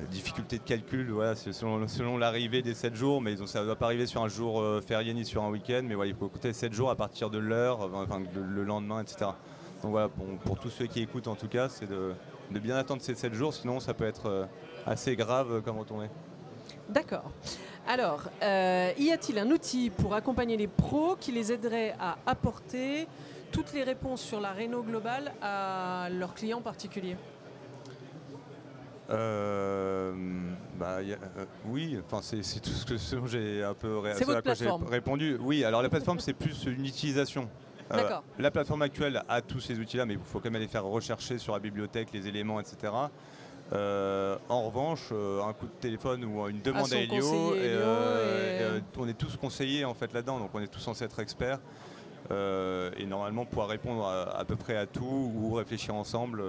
difficultés 0.09 0.57
de 0.57 0.63
calcul, 0.63 1.11
voilà, 1.11 1.35
selon, 1.35 1.87
selon 1.87 2.17
l'arrivée 2.17 2.61
des 2.61 2.73
7 2.73 2.95
jours, 2.95 3.21
mais 3.21 3.35
donc, 3.35 3.47
ça 3.47 3.59
ne 3.61 3.65
doit 3.65 3.75
pas 3.75 3.87
arriver 3.87 4.05
sur 4.05 4.21
un 4.23 4.27
jour 4.29 4.63
férié 4.87 5.13
ni 5.13 5.25
sur 5.25 5.43
un 5.43 5.49
week-end, 5.49 5.81
mais 5.83 5.95
voilà, 5.95 6.09
il 6.11 6.15
faut 6.15 6.29
compter 6.29 6.53
7 6.53 6.71
jours 6.73 6.89
à 6.89 6.95
partir 6.95 7.29
de 7.29 7.37
l'heure, 7.39 7.89
enfin, 7.93 8.21
le, 8.33 8.41
le 8.41 8.63
lendemain, 8.63 9.01
etc. 9.01 9.31
Donc 9.83 9.91
voilà, 9.91 10.07
pour 10.45 10.57
tous 10.59 10.69
ceux 10.69 10.85
qui 10.85 11.01
écoutent 11.01 11.27
en 11.27 11.35
tout 11.35 11.47
cas, 11.49 11.67
c'est 11.67 11.89
de, 11.89 12.13
de 12.51 12.59
bien 12.59 12.77
attendre 12.77 13.01
ces 13.01 13.15
7 13.15 13.33
jours, 13.33 13.53
sinon 13.53 13.79
ça 13.79 13.93
peut 13.93 14.05
être 14.05 14.47
assez 14.85 15.15
grave 15.15 15.61
comme 15.61 15.77
retourné. 15.79 16.07
D'accord. 16.87 17.29
Alors, 17.91 18.21
euh, 18.41 18.93
y 18.97 19.11
a-t-il 19.11 19.37
un 19.37 19.51
outil 19.51 19.89
pour 19.89 20.13
accompagner 20.15 20.55
les 20.55 20.67
pros 20.67 21.17
qui 21.19 21.33
les 21.33 21.51
aiderait 21.51 21.93
à 21.99 22.17
apporter 22.25 23.05
toutes 23.51 23.73
les 23.73 23.83
réponses 23.83 24.21
sur 24.21 24.39
la 24.39 24.53
réno 24.53 24.81
globale 24.81 25.33
à 25.41 26.07
leurs 26.09 26.33
clients 26.33 26.61
particuliers? 26.61 27.17
Euh, 29.09 30.13
bah, 30.79 31.01
y 31.01 31.11
a- 31.11 31.17
euh, 31.37 31.45
oui, 31.65 31.99
enfin 32.05 32.21
c'est 32.23 32.61
tout 32.61 32.69
ce 32.69 32.85
que 32.85 32.95
j'ai 33.27 33.61
un 33.61 33.73
peu 33.73 33.97
ré- 33.97 34.11
à 34.13 34.41
quoi 34.41 34.79
répondu. 34.89 35.37
Oui, 35.41 35.65
alors 35.65 35.81
la 35.81 35.89
plateforme 35.89 36.21
c'est 36.21 36.31
plus 36.31 36.63
une 36.63 36.85
utilisation. 36.85 37.49
Euh, 37.91 37.97
D'accord. 37.97 38.23
la 38.39 38.51
plateforme 38.51 38.83
actuelle 38.83 39.21
a 39.27 39.41
tous 39.41 39.59
ces 39.59 39.77
outils-là, 39.77 40.05
mais 40.05 40.13
il 40.13 40.19
faut 40.23 40.39
quand 40.39 40.45
même 40.45 40.55
aller 40.55 40.69
faire 40.69 40.85
rechercher 40.85 41.37
sur 41.39 41.51
la 41.51 41.59
bibliothèque 41.59 42.07
les 42.13 42.25
éléments, 42.29 42.61
etc. 42.61 42.93
Euh, 43.73 44.35
en 44.49 44.63
revanche, 44.63 45.09
euh, 45.13 45.41
un 45.43 45.53
coup 45.53 45.65
de 45.65 45.71
téléphone 45.79 46.25
ou 46.25 46.45
une 46.49 46.61
demande 46.61 46.91
à 46.91 46.97
Helio, 46.97 47.15
conseiller 47.21 47.61
et, 47.63 47.65
Helio 47.69 47.79
euh, 47.81 48.75
et- 48.75 48.79
et, 48.79 48.81
on 48.99 49.07
est 49.07 49.13
tous 49.17 49.37
conseillés 49.37 49.85
en 49.85 49.93
fait 49.93 50.11
là-dedans, 50.13 50.39
donc 50.39 50.49
on 50.53 50.59
est 50.59 50.67
tous 50.67 50.79
censés 50.81 51.05
être 51.05 51.19
experts. 51.19 51.59
et 52.29 53.05
normalement 53.05 53.43
pouvoir 53.43 53.67
répondre 53.67 54.05
à, 54.05 54.37
à 54.39 54.45
peu 54.45 54.55
près 54.55 54.77
à 54.77 54.85
tout 54.85 55.31
ou 55.35 55.53
réfléchir 55.53 55.95
ensemble. 55.95 56.41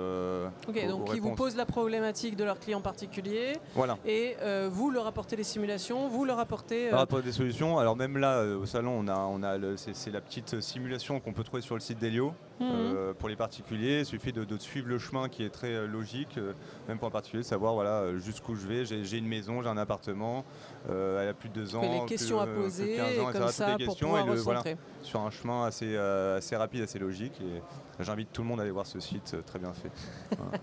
Ok, 0.69 0.79
aux- 0.85 0.89
donc 0.89 1.09
aux 1.11 1.15
ils 1.15 1.21
vous 1.21 1.35
posent 1.35 1.57
la 1.57 1.67
problématique 1.67 2.37
de 2.37 2.45
leurs 2.45 2.61
clients 2.61 2.81
particuliers 2.83 3.55
Voilà. 3.75 3.99
et 4.07 4.37
vous 4.71 4.91
leur 4.91 5.07
apportez 5.09 5.35
les 5.35 5.43
simulations, 5.45 6.09
vous 6.09 6.25
leur 6.25 6.39
apportez... 6.39 6.91
à 6.91 7.07
des 7.25 7.33
solutions, 7.33 7.79
alors 7.79 7.97
même 7.97 8.17
là 8.19 8.45
au 8.45 8.65
salon, 8.67 8.93
on 9.01 9.09
a, 9.09 9.17
on 9.17 9.43
a 9.43 9.57
c'est, 9.77 10.11
la 10.13 10.21
petite 10.21 10.61
simulation 10.61 11.19
qu'on 11.19 11.33
peut 11.33 11.43
trouver 11.45 11.63
sur 11.63 11.75
le 11.75 11.81
site 11.81 11.99
d'Helio 11.99 12.33
mhm. 12.65 12.97
euh, 12.97 13.15
pour 13.15 13.29
les 13.29 13.37
particuliers. 13.37 14.01
Il 14.01 14.07
suffit 14.07 14.33
de, 14.33 14.45
de 14.45 14.59
suivre 14.59 14.89
le 14.89 14.99
chemin 14.99 15.29
qui 15.29 15.45
est 15.45 15.51
très 15.51 15.73
euh, 15.73 15.87
logique, 15.87 16.39
euh, 16.39 16.53
même 16.89 16.99
pour 16.99 17.09
un 17.09 17.11
particulier, 17.11 17.43
savoir 17.43 17.75
voilà 17.75 18.17
jusqu'où 18.19 18.55
je 18.55 18.67
vais. 18.67 18.85
J'ai, 18.85 19.19
une 19.19 19.27
maison, 19.29 19.63
j'ai 19.63 19.69
un 19.69 19.77
appartement, 19.77 20.45
elle 20.89 21.29
a 21.29 21.35
plus 21.35 21.49
de 21.49 21.55
deux 21.55 21.77
ans, 21.77 21.81
Que 21.81 21.87
les 22.03 22.07
questions 22.07 22.41
à 22.41 22.47
plus 22.47 22.55
de 22.57 22.61
poser 22.63 22.97
15 22.97 23.07
ans, 23.19 23.31
et 23.31 23.33
comme 23.33 23.49
ça 23.49 23.67
pour 23.69 23.77
questions 23.79 24.07
pouvoir 24.09 24.27
et 24.27 24.31
le- 24.31 24.41
voilà, 24.41 24.61
recentrer. 24.61 24.83
sur 25.03 25.21
un 25.21 25.31
chemin 25.31 25.65
assez, 25.67 25.97
assez 25.97 26.57
rapide, 26.57 26.83
assez 26.83 26.99
logique. 26.99 27.41
Et 27.41 27.63
j'invite 28.03 28.33
tout 28.33 28.43
le 28.43 28.49
monde 28.49 28.61
à 28.61 28.63
aller 28.63 28.71
voir 28.73 28.87
ce 28.87 29.01
site, 29.01 29.37
très 29.47 29.59
bien 29.59 29.73
fait. 29.73 29.91
Voilà. 30.39 30.59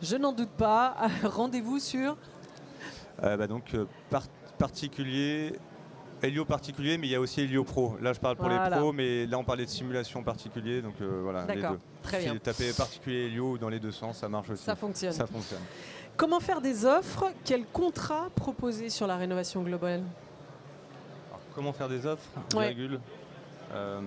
Je- 0.00 0.06
Je 0.08 0.16
n'en 0.16 0.32
doute 0.32 0.50
pas. 0.50 0.96
Rendez-vous 1.24 1.78
sur. 1.78 2.16
Bah 3.22 3.46
donc, 3.46 3.74
par- 4.10 4.26
particulier, 4.58 5.54
Helio 6.22 6.44
particulier, 6.44 6.96
mais 6.98 7.06
il 7.06 7.10
y 7.10 7.14
a 7.14 7.20
aussi 7.20 7.42
Helio 7.42 7.62
Pro. 7.64 7.96
Là, 8.00 8.12
je 8.12 8.20
parle 8.20 8.36
pour 8.36 8.46
Voilà. 8.46 8.70
les 8.70 8.76
pros, 8.76 8.92
mais 8.92 9.26
là, 9.26 9.38
on 9.38 9.44
parlait 9.44 9.64
de 9.66 9.70
simulation 9.70 10.22
particulier, 10.22 10.80
donc 10.82 10.94
euh, 11.00 11.20
voilà, 11.22 11.42
les 11.46 11.54
D'accord, 11.60 11.72
deux. 11.72 11.80
très 12.02 12.18
Si 12.18 12.24
bien. 12.24 12.32
vous 12.32 12.38
tapez 12.38 12.72
particulier 12.72 13.26
Helio 13.26 13.58
dans 13.58 13.68
les 13.68 13.78
deux 13.80 13.92
sens, 13.92 14.18
ça 14.18 14.28
marche 14.28 14.50
aussi. 14.50 14.64
Ça 14.64 14.74
fonctionne. 14.76 15.12
Ça 15.12 15.26
fonctionne. 15.26 15.60
Comment 16.16 16.40
faire 16.40 16.62
des 16.62 16.86
offres? 16.86 17.30
Quel 17.44 17.66
contrat 17.66 18.30
proposer 18.34 18.88
sur 18.88 19.06
la 19.06 19.16
rénovation 19.16 19.62
globale? 19.62 20.02
Alors, 21.28 21.40
comment 21.54 21.72
faire 21.74 21.88
des 21.90 22.06
offres? 22.06 22.28
Ouais. 22.54 22.72
virgule 22.72 23.00
Euh, 23.74 24.00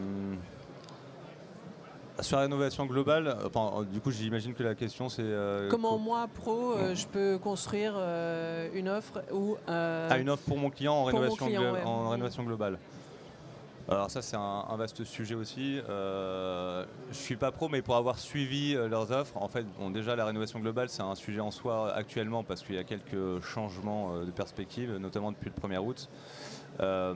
Sur 2.22 2.38
la 2.38 2.44
rénovation 2.44 2.86
globale, 2.86 3.36
enfin, 3.46 3.86
du 3.92 4.00
coup, 4.02 4.12
j'imagine 4.12 4.54
que 4.54 4.64
la 4.64 4.76
question 4.76 5.10
c'est. 5.10 5.22
euh, 5.24 5.70
Comment 5.70 5.94
co- 5.94 6.00
moi, 6.00 6.28
pro, 6.34 6.74
euh, 6.74 6.94
je 6.96 7.08
peux 7.08 7.38
construire 7.38 7.94
euh, 7.96 8.68
une 8.74 8.90
offre 8.90 9.22
ou 9.32 9.56
euh, 9.70 10.08
Ah, 10.12 10.18
une 10.18 10.30
offre 10.30 10.44
pour 10.46 10.58
mon 10.58 10.70
client 10.70 10.94
en, 10.94 11.04
rénovation, 11.06 11.46
client, 11.48 11.62
glo- 11.62 11.74
ouais. 11.74 11.84
en 11.84 12.10
rénovation 12.10 12.44
globale. 12.44 12.78
Alors 13.88 14.12
ça 14.12 14.22
c'est 14.22 14.36
un, 14.36 14.66
un 14.70 14.76
vaste 14.78 15.04
sujet 15.04 15.34
aussi. 15.34 15.80
Euh, 15.90 16.86
je 17.12 17.18
suis 17.18 17.36
pas 17.38 17.52
pro 17.52 17.70
mais 17.70 17.82
pour 17.82 17.96
avoir 17.96 18.20
suivi 18.20 18.76
euh, 18.76 18.88
leurs 18.88 19.12
offres, 19.12 19.36
en 19.36 19.48
fait 19.48 19.66
bon, 19.80 19.90
déjà 19.90 20.16
la 20.16 20.26
rénovation 20.26 20.60
globale 20.60 20.90
c'est 20.90 21.02
un 21.02 21.16
sujet 21.16 21.40
en 21.40 21.50
soi 21.50 21.92
actuellement 21.96 22.44
parce 22.44 22.62
qu'il 22.62 22.76
y 22.76 22.78
a 22.78 22.84
quelques 22.84 23.42
changements 23.44 24.14
euh, 24.14 24.26
de 24.26 24.32
perspective, 24.32 24.96
notamment 24.98 25.32
depuis 25.32 25.50
le 25.56 25.68
1er 25.70 25.80
août. 25.80 26.08
Euh, 26.82 27.14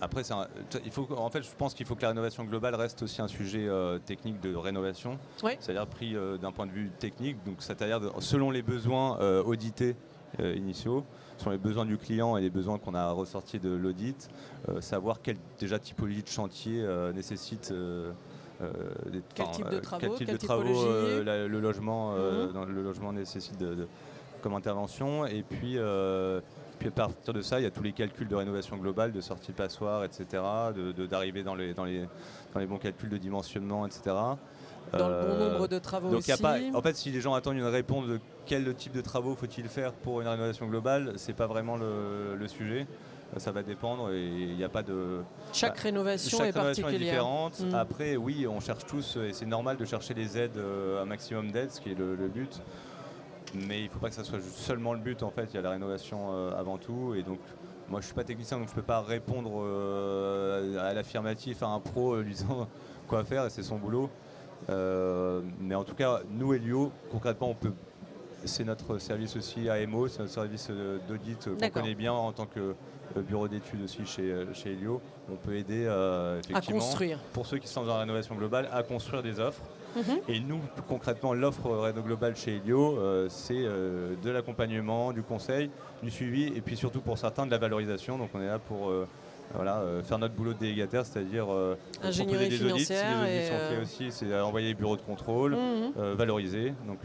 après 0.00 0.30
un- 0.32 0.48
il 0.84 0.90
faut, 0.90 1.06
en 1.16 1.30
fait 1.30 1.42
je 1.42 1.48
pense 1.56 1.74
qu'il 1.74 1.86
faut 1.86 1.94
que 1.94 2.02
la 2.02 2.08
rénovation 2.08 2.44
globale 2.44 2.74
reste 2.74 3.02
aussi 3.02 3.22
un 3.22 3.28
sujet 3.28 3.66
euh, 3.68 3.98
technique 3.98 4.40
de 4.40 4.54
rénovation, 4.56 5.18
c'est-à-dire 5.60 5.86
pris 5.86 6.16
euh, 6.16 6.36
d'un 6.38 6.50
point 6.50 6.66
de 6.66 6.72
vue 6.72 6.90
technique, 6.98 7.36
donc 7.44 7.56
c'est-à-dire 7.60 8.00
selon 8.18 8.50
les 8.50 8.62
besoins 8.62 9.18
audités 9.44 9.94
initiaux 10.40 11.04
sur 11.38 11.50
les 11.50 11.58
besoins 11.58 11.84
du 11.84 11.98
client 11.98 12.36
et 12.36 12.40
les 12.40 12.50
besoins 12.50 12.78
qu'on 12.78 12.94
a 12.94 13.10
ressortis 13.12 13.58
de 13.60 13.70
l'audit, 13.70 14.28
euh, 14.68 14.80
savoir 14.80 15.22
quelle 15.22 15.36
déjà 15.58 15.78
typologie 15.78 16.22
de 16.22 16.28
chantier 16.28 16.82
euh, 16.82 17.12
nécessite 17.12 17.70
euh, 17.72 18.10
des- 19.12 19.22
Quel 19.34 19.50
type 19.50 19.68
de 19.68 19.78
travaux, 19.78 20.00
quel 20.00 20.14
type 20.14 20.26
quelle 20.26 20.38
de 20.38 20.44
travaux 20.46 20.62
typologie? 20.64 21.24
la- 21.24 21.46
le 21.46 21.60
logement 21.60 22.12
Mhm. 22.12 22.52
dans 22.54 22.64
le 22.64 22.82
logement 22.82 23.12
nécessite 23.12 23.58
de, 23.58 23.74
de- 23.74 23.88
comme 24.42 24.54
intervention 24.54 25.26
et 25.26 25.42
puis 25.42 25.76
puis 26.78 26.88
à 26.88 26.92
partir 26.92 27.32
de 27.32 27.42
ça, 27.42 27.58
il 27.60 27.62
y 27.64 27.66
a 27.66 27.70
tous 27.70 27.82
les 27.82 27.92
calculs 27.92 28.28
de 28.28 28.34
rénovation 28.34 28.76
globale, 28.76 29.12
de 29.12 29.20
sortie 29.20 29.52
de 29.52 29.56
passoire, 29.56 30.04
etc., 30.04 30.24
de- 30.76 30.92
de- 30.92 31.06
d'arriver 31.06 31.42
dans, 31.42 31.54
les, 31.54 31.74
dans, 31.74 31.84
les, 31.84 32.06
dans 32.54 32.60
les 32.60 32.66
bons 32.66 32.78
calculs 32.78 33.08
de 33.10 33.16
dimensionnement, 33.18 33.86
etc. 33.86 34.00
dans 34.92 35.08
le 35.08 35.14
bon 35.14 35.32
Euh, 35.32 35.52
nombre 35.52 35.68
de 35.68 35.78
travaux 35.78 36.10
donc, 36.10 36.26
y 36.28 36.30
a 36.30 36.34
aussi 36.34 36.42
pas, 36.42 36.58
en 36.74 36.82
fait, 36.82 36.96
si 36.96 37.10
les 37.10 37.20
gens 37.20 37.34
attendent 37.34 37.56
une 37.56 37.64
réponse 37.64 38.06
de 38.06 38.20
quel 38.46 38.72
type 38.74 38.92
de 38.92 39.00
travaux 39.00 39.34
faut-il 39.34 39.68
faire 39.68 39.92
pour 39.92 40.20
une 40.20 40.28
rénovation 40.28 40.66
globale, 40.66 41.14
c'est 41.16 41.32
pas 41.34 41.46
vraiment 41.46 41.76
le, 41.76 42.36
le 42.36 42.48
sujet. 42.48 42.86
Euh, 43.34 43.40
Ça 43.40 43.50
va 43.50 43.64
dépendre 43.64 44.12
et 44.12 44.24
il 44.24 44.54
n'y 44.56 44.62
a 44.62 44.68
pas 44.68 44.84
de. 44.84 45.22
Chaque 45.52 45.74
bah, 45.74 45.80
rénovation 45.82 46.38
Chaque 46.38 46.48
est 46.48 46.52
rénovation 46.52 46.88
est 46.88 46.98
différente. 46.98 47.58
Mm. 47.60 47.74
Après, 47.74 48.14
oui, 48.16 48.46
on 48.48 48.60
cherche 48.60 48.86
tous 48.86 49.16
et 49.16 49.32
c'est 49.32 49.46
normal 49.46 49.76
de 49.76 49.84
chercher 49.84 50.14
les 50.14 50.38
aides, 50.38 50.56
euh, 50.58 51.02
un 51.02 51.06
maximum 51.06 51.50
d'aides, 51.50 51.72
ce 51.72 51.80
qui 51.80 51.90
est 51.90 51.98
le, 51.98 52.14
le 52.14 52.28
but. 52.28 52.62
Mais 53.54 53.80
il 53.80 53.84
ne 53.84 53.90
faut 53.90 53.98
pas 53.98 54.08
que 54.08 54.14
ça 54.14 54.24
soit 54.24 54.40
seulement 54.40 54.92
le 54.92 55.00
but. 55.00 55.22
En 55.22 55.30
fait, 55.30 55.48
il 55.52 55.54
y 55.54 55.58
a 55.58 55.62
la 55.62 55.70
rénovation 55.70 56.32
euh, 56.32 56.58
avant 56.58 56.78
tout 56.78 57.14
et 57.14 57.22
donc. 57.22 57.38
Moi, 57.88 58.00
je 58.00 58.06
suis 58.06 58.16
pas 58.16 58.24
technicien, 58.24 58.58
donc 58.58 58.68
je 58.68 58.74
peux 58.74 58.82
pas 58.82 59.00
répondre 59.00 59.62
euh, 59.62 60.90
à 60.90 60.92
l'affirmatif 60.92 61.62
à 61.62 61.66
un 61.66 61.78
pro 61.78 62.14
euh, 62.14 62.22
lui 62.22 62.32
disant 62.32 62.68
quoi 63.06 63.22
faire, 63.22 63.46
et 63.46 63.50
c'est 63.50 63.62
son 63.62 63.76
boulot. 63.76 64.10
Mais 64.68 65.74
en 65.76 65.84
tout 65.84 65.94
cas, 65.94 66.22
nous, 66.28 66.52
Elio, 66.52 66.90
concrètement, 67.12 67.50
on 67.50 67.54
peut. 67.54 67.72
C'est 68.44 68.64
notre 68.64 68.98
service 68.98 69.36
aussi 69.36 69.68
AMO, 69.68 70.08
c'est 70.08 70.18
notre 70.18 70.32
service 70.32 70.68
d'audit 71.08 71.48
qu'on 71.60 71.70
connaît 71.70 71.94
bien 71.94 72.12
en 72.12 72.32
tant 72.32 72.46
que 72.46 72.74
bureau 73.20 73.46
d'études 73.46 73.82
aussi 73.84 74.04
chez, 74.04 74.46
chez 74.52 74.72
Elio. 74.72 75.00
On 75.30 75.36
peut 75.36 75.54
aider 75.54 75.86
à 75.86 76.38
effectivement, 76.38 76.80
construire. 76.80 77.18
pour 77.32 77.46
ceux 77.46 77.58
qui 77.58 77.68
sont 77.68 77.84
dans 77.84 77.94
la 77.94 78.00
rénovation 78.00 78.34
globale, 78.34 78.68
à 78.72 78.82
construire 78.82 79.22
des 79.22 79.38
offres. 79.38 79.62
Mhm. 79.96 80.18
Et 80.28 80.40
nous, 80.40 80.60
concrètement, 80.88 81.32
l'offre 81.34 81.70
Réno 81.70 82.02
Global 82.02 82.36
chez 82.36 82.56
Elio, 82.56 82.98
euh, 82.98 83.28
c'est 83.30 83.54
euh, 83.56 84.14
de 84.22 84.30
l'accompagnement, 84.30 85.12
du 85.12 85.22
conseil, 85.22 85.70
du 86.02 86.10
suivi, 86.10 86.44
et 86.54 86.60
puis 86.60 86.76
surtout 86.76 87.00
pour 87.00 87.16
certains 87.18 87.46
de 87.46 87.50
la 87.50 87.58
valorisation. 87.58 88.18
Donc 88.18 88.30
on 88.34 88.40
est 88.42 88.46
là 88.46 88.58
pour 88.58 88.90
euh, 88.90 89.06
voilà, 89.54 89.78
euh, 89.78 90.02
faire 90.02 90.18
notre 90.18 90.34
boulot 90.34 90.52
de 90.52 90.58
délégataire, 90.58 91.06
c'est-à-dire 91.06 91.46
euh, 91.50 91.76
proposer 92.00 92.48
des 92.48 92.64
audits. 92.64 92.84
Si 92.84 92.92
les 92.92 92.98
audits 93.22 93.30
et, 93.32 93.46
sont 93.46 93.54
euh, 93.54 93.70
faits 93.70 93.82
aussi, 93.82 94.12
c'est 94.12 94.38
envoyer 94.40 94.68
les 94.68 94.74
bureaux 94.74 94.96
de 94.96 95.02
contrôle, 95.02 95.56
Mhm. 95.56 96.12
valoriser, 96.14 96.74
donc 96.86 96.98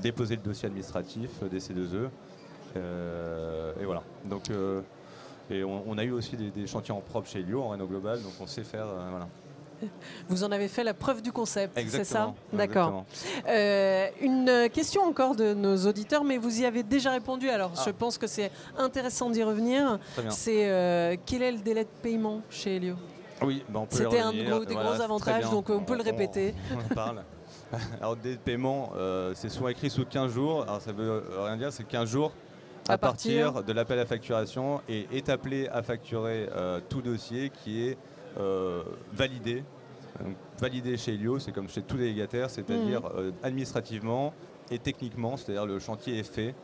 déposer 0.00 0.36
le 0.36 0.42
dossier 0.42 0.66
administratif 0.66 1.42
des 1.50 1.58
C2E. 1.58 2.08
euh, 2.76 3.72
et 3.80 3.84
voilà. 3.84 4.02
Donc, 4.26 4.44
et 5.50 5.64
on, 5.64 5.82
on 5.88 5.98
a 5.98 6.04
eu 6.04 6.12
aussi 6.12 6.36
des, 6.36 6.50
des 6.50 6.66
chantiers 6.68 6.94
en 6.94 7.00
propre 7.00 7.28
chez 7.28 7.40
Elio, 7.40 7.62
en 7.62 7.70
Réno 7.70 7.86
Global, 7.86 8.22
donc 8.22 8.32
on 8.40 8.46
sait 8.46 8.62
faire. 8.62 8.86
voilà. 9.10 9.26
Vous 10.28 10.44
en 10.44 10.52
avez 10.52 10.68
fait 10.68 10.84
la 10.84 10.94
preuve 10.94 11.22
du 11.22 11.32
concept, 11.32 11.78
c'est 11.88 12.04
ça. 12.04 12.32
D'accord. 12.52 13.04
Euh, 13.48 14.08
une 14.20 14.68
question 14.72 15.02
encore 15.02 15.34
de 15.34 15.54
nos 15.54 15.76
auditeurs, 15.86 16.24
mais 16.24 16.38
vous 16.38 16.60
y 16.60 16.64
avez 16.66 16.82
déjà 16.82 17.10
répondu, 17.10 17.48
alors 17.50 17.72
Ah. 17.76 17.82
je 17.86 17.90
pense 17.90 18.18
que 18.18 18.26
c'est 18.26 18.50
intéressant 18.78 19.30
d'y 19.30 19.42
revenir. 19.42 19.98
C'est 20.28 20.68
euh, 20.70 21.16
quel 21.26 21.42
est 21.42 21.52
le 21.52 21.58
délai 21.58 21.84
de 21.84 21.88
paiement 22.02 22.40
chez 22.50 22.76
Helio 22.76 22.94
Oui, 23.42 23.64
bah, 23.68 23.80
on 23.82 23.86
peut 23.86 23.96
y 23.96 23.98
C'était 23.98 24.20
un 24.20 24.32
gros- 24.32 24.64
des 24.64 24.74
Voilà, 24.74 24.90
gros 24.92 25.00
avantages, 25.02 25.50
donc 25.50 25.70
on 25.70 25.80
peut 25.80 25.96
le 25.96 26.02
répéter. 26.02 26.54
On, 26.90 26.94
parle. 26.94 27.22
Alors, 28.00 28.16
des 28.16 28.36
paiements, 28.36 28.92
euh, 28.96 29.32
c'est 29.34 29.48
souvent 29.48 29.68
écrit 29.68 29.90
sous 29.90 30.04
15 30.04 30.32
jours. 30.32 30.62
Alors, 30.62 30.80
ça 30.80 30.92
veut 30.92 31.24
rien 31.44 31.56
dire, 31.56 31.72
c'est 31.72 31.84
15 31.84 32.08
jours 32.08 32.32
à, 32.88 32.94
À 32.94 32.98
partir 32.98 33.52
partir 33.52 33.64
de 33.64 33.72
l'appel 33.72 33.98
à 33.98 34.06
facturation 34.06 34.80
et 34.88 35.06
est 35.12 35.28
appelé 35.28 35.68
à 35.68 35.82
facturer 35.82 36.48
euh, 36.56 36.80
tout 36.88 37.00
dossier 37.02 37.50
qui 37.62 37.86
est 37.88 37.98
validé. 39.12 39.64
Donc, 40.22 40.34
validé 40.58 40.96
chez 40.96 41.14
Helio, 41.14 41.38
c'est 41.38 41.52
comme 41.52 41.68
chez 41.68 41.82
tous 41.82 41.96
les 41.96 42.04
délégataires, 42.04 42.50
c'est-à-dire 42.50 43.00
Mhm. 43.02 43.10
euh, 43.16 43.30
administrativement 43.42 44.34
et 44.70 44.78
techniquement, 44.78 45.36
c'est-à-dire 45.36 45.66
le 45.66 45.78
chantier 45.78 46.18
est 46.18 46.22
fait. 46.30 46.54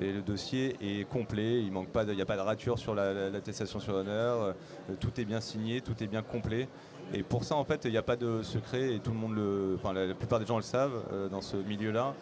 Et 0.00 0.10
le 0.12 0.22
dossier 0.22 0.76
est 0.80 1.06
complet, 1.08 1.60
il 1.60 1.70
manque 1.70 1.88
pas, 1.88 2.04
il 2.04 2.14
n'y 2.14 2.22
a 2.22 2.26
pas 2.26 2.36
de 2.36 2.40
rature 2.40 2.78
sur 2.78 2.94
la- 2.94 3.12
la- 3.12 3.28
l'attestation 3.30 3.78
sur 3.78 3.92
l'honneur, 3.92 4.40
euh, 4.42 4.52
tout 5.00 5.10
est 5.20 5.24
bien 5.26 5.40
signé, 5.40 5.80
tout 5.82 5.94
est 6.02 6.06
bien 6.06 6.22
complet. 6.22 6.66
Et 7.12 7.22
pour 7.22 7.44
ça, 7.44 7.56
en 7.56 7.64
fait, 7.64 7.82
il 7.84 7.90
n'y 7.90 7.98
a 7.98 8.02
pas 8.02 8.16
de 8.16 8.42
secret 8.42 8.94
et 8.94 9.00
tout 9.00 9.10
le 9.10 9.18
monde 9.18 9.34
le, 9.34 9.74
enfin, 9.78 9.92
la, 9.92 10.06
la 10.06 10.14
plupart 10.14 10.38
des 10.38 10.46
gens 10.46 10.56
le 10.56 10.62
savent 10.62 11.02
euh, 11.12 11.28
dans 11.28 11.42
ce 11.42 11.56
milieu-là. 11.58 12.14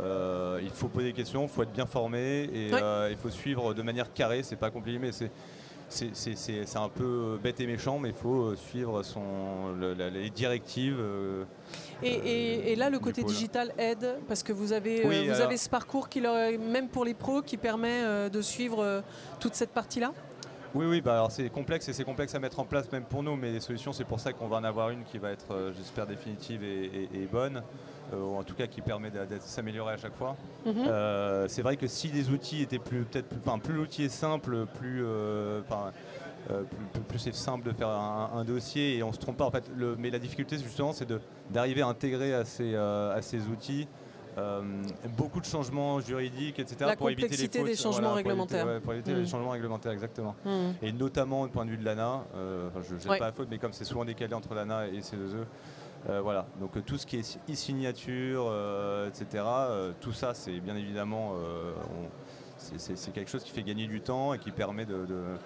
Euh, 0.00 0.60
il 0.62 0.68
faut 0.70 0.88
poser 0.88 1.06
des 1.06 1.12
questions, 1.14 1.44
il 1.44 1.48
faut 1.48 1.62
être 1.62 1.72
bien 1.72 1.86
formé 1.86 2.42
et 2.52 2.70
euh, 2.74 3.08
il 3.10 3.16
faut 3.16 3.30
suivre 3.30 3.72
de 3.72 3.82
manière 3.82 4.12
carrée. 4.12 4.42
C'est 4.42 4.56
pas 4.56 4.70
compliqué, 4.70 4.98
mais 4.98 5.12
c'est 5.12 5.30
c'est- 5.88 6.76
un 6.76 6.88
peu 6.88 7.38
bête 7.42 7.60
et 7.60 7.66
méchant, 7.66 7.98
mais 7.98 8.08
il 8.10 8.14
faut 8.14 8.46
euh, 8.46 8.56
suivre 8.56 9.02
son, 9.02 9.72
le- 9.78 9.94
la- 9.94 10.10
les 10.10 10.30
directives. 10.30 10.98
euh, 10.98 11.44
Et, 12.02 12.08
et- 12.12 12.72
et 12.72 12.76
là, 12.76 12.90
le 12.90 12.98
côté 12.98 13.22
pôle. 13.22 13.30
digital 13.30 13.72
aide 13.78 14.16
parce 14.28 14.42
que 14.42 14.52
vous 14.52 14.72
avez, 14.72 15.00
euh, 15.04 15.08
vous 15.26 15.30
alors- 15.34 15.46
avez 15.46 15.56
ce 15.56 15.68
parcours 15.68 16.08
qui 16.08 16.20
leur, 16.20 16.34
même 16.58 16.88
pour 16.88 17.04
les 17.04 17.14
pros, 17.14 17.42
qui 17.42 17.56
permet 17.56 18.02
euh, 18.02 18.28
de 18.28 18.40
suivre 18.42 18.82
euh, 18.82 19.00
toute 19.40 19.54
cette 19.54 19.70
partie-là? 19.70 20.12
Oui, 20.74 20.86
oui, 20.86 21.00
bah 21.00 21.12
alors 21.12 21.30
c'est 21.30 21.48
complexe 21.50 21.88
et 21.88 21.92
c'est 21.92 22.02
complexe 22.02 22.34
à 22.34 22.40
mettre 22.40 22.58
en 22.58 22.64
place 22.64 22.90
même 22.90 23.04
pour 23.04 23.22
nous, 23.22 23.36
mais 23.36 23.52
les 23.52 23.60
solutions, 23.60 23.92
c'est 23.92 24.02
pour 24.02 24.18
ça 24.18 24.32
qu'on 24.32 24.48
va 24.48 24.56
en 24.56 24.64
avoir 24.64 24.90
une 24.90 25.04
qui 25.04 25.18
va 25.18 25.30
être, 25.30 25.52
euh, 25.52 25.72
j'espère, 25.76 26.04
définitive 26.08 26.64
et, 26.64 27.08
bonne, 27.30 27.58
euh, 27.58 27.60
ou 28.16 28.36
en 28.36 28.42
tout 28.42 28.54
cas 28.54 28.66
qui 28.66 28.80
permet 28.80 29.10
de, 29.10 29.18
de 29.18 29.38
s'améliorer 29.40 29.94
à 29.94 29.96
chaque 29.96 30.16
fois. 30.16 30.36
Mhm. 30.66 30.74
Euh, 30.86 31.46
c'est 31.48 31.62
vrai 31.62 31.76
que 31.76 31.86
si 31.86 32.08
les 32.08 32.30
outils 32.30 32.62
étaient 32.62 32.78
plus, 32.78 33.04
peut-être, 33.04 33.28
plus, 33.28 33.38
enfin, 33.44 33.58
plus 33.58 33.74
l'outil 33.74 34.04
est 34.04 34.08
simple, 34.08 34.66
plus, 34.78 35.04
euh, 35.04 35.60
euh, 36.50 36.62
plus, 36.92 37.00
plus- 37.02 37.18
c'est 37.18 37.34
simple 37.34 37.66
de 37.66 37.72
faire 37.72 37.88
un, 37.88 38.30
un 38.34 38.44
dossier 38.44 38.96
et 38.98 39.02
on 39.02 39.12
se 39.12 39.18
trompe 39.18 39.38
pas. 39.38 39.44
En 39.46 39.50
fait, 39.50 39.64
le- 39.76 39.96
mais 39.98 40.10
la 40.10 40.18
difficulté 40.18 40.56
justement, 40.58 40.92
c'est 40.92 41.08
d'arriver 41.50 41.82
à 41.82 41.86
intégrer 41.88 42.34
à 42.34 42.44
ces, 42.44 42.74
euh, 42.74 43.14
à 43.16 43.22
ces 43.22 43.40
outils. 43.48 43.88
euh, 44.36 44.60
beaucoup 45.16 45.38
de 45.38 45.44
changements 45.44 46.00
juridiques, 46.00 46.58
etc. 46.58 46.76
La 46.80 46.96
pour 46.96 47.08
éviter 47.08 47.28
les 47.28 47.36
fautes. 47.36 47.66
des 47.66 47.76
changements 47.76 48.08
pour 48.08 48.18
éviter- 48.18 48.28
réglementaires. 48.30 48.66
ouais, 48.66 48.80
pour 48.80 48.92
éviter 48.92 49.14
les 49.14 49.26
changements 49.26 49.50
réglementaires, 49.52 49.92
exactement 49.92 50.34
Mhm. 50.44 50.74
et 50.82 50.90
notamment 50.90 51.46
du 51.46 51.52
point 51.52 51.64
de 51.64 51.70
vue 51.70 51.76
de 51.76 51.84
l'ANA, 51.84 52.24
euh, 52.34 52.68
je 52.82 52.94
ne 52.94 52.98
jette 52.98 53.08
Ouais. 53.10 53.18
pas 53.20 53.26
la 53.26 53.32
faute, 53.32 53.46
mais 53.48 53.58
comme 53.58 53.72
c'est 53.72 53.84
souvent 53.84 54.04
décalé 54.04 54.34
entre 54.34 54.52
l'ANA 54.54 54.88
et 54.88 54.98
C2E, 55.02 55.44
euh, 56.08 56.20
voilà. 56.20 56.46
Donc 56.60 56.76
euh, 56.76 56.80
tout 56.84 56.98
ce 56.98 57.06
qui 57.06 57.16
est 57.16 57.38
e-signature, 57.50 58.46
euh, 58.48 59.08
etc., 59.08 59.42
euh, 59.46 59.92
tout 60.00 60.12
ça, 60.12 60.34
c'est 60.34 60.60
bien 60.60 60.76
évidemment, 60.76 61.32
c'est- 62.56 63.12
quelque 63.12 63.30
chose 63.30 63.42
qui 63.44 63.50
fait 63.50 63.62
gagner 63.62 63.86
du 63.86 64.00
temps 64.00 64.34
et 64.34 64.38
qui 64.38 64.50
permet 64.50 64.84
de- 64.86 65.04
de- 65.06 65.36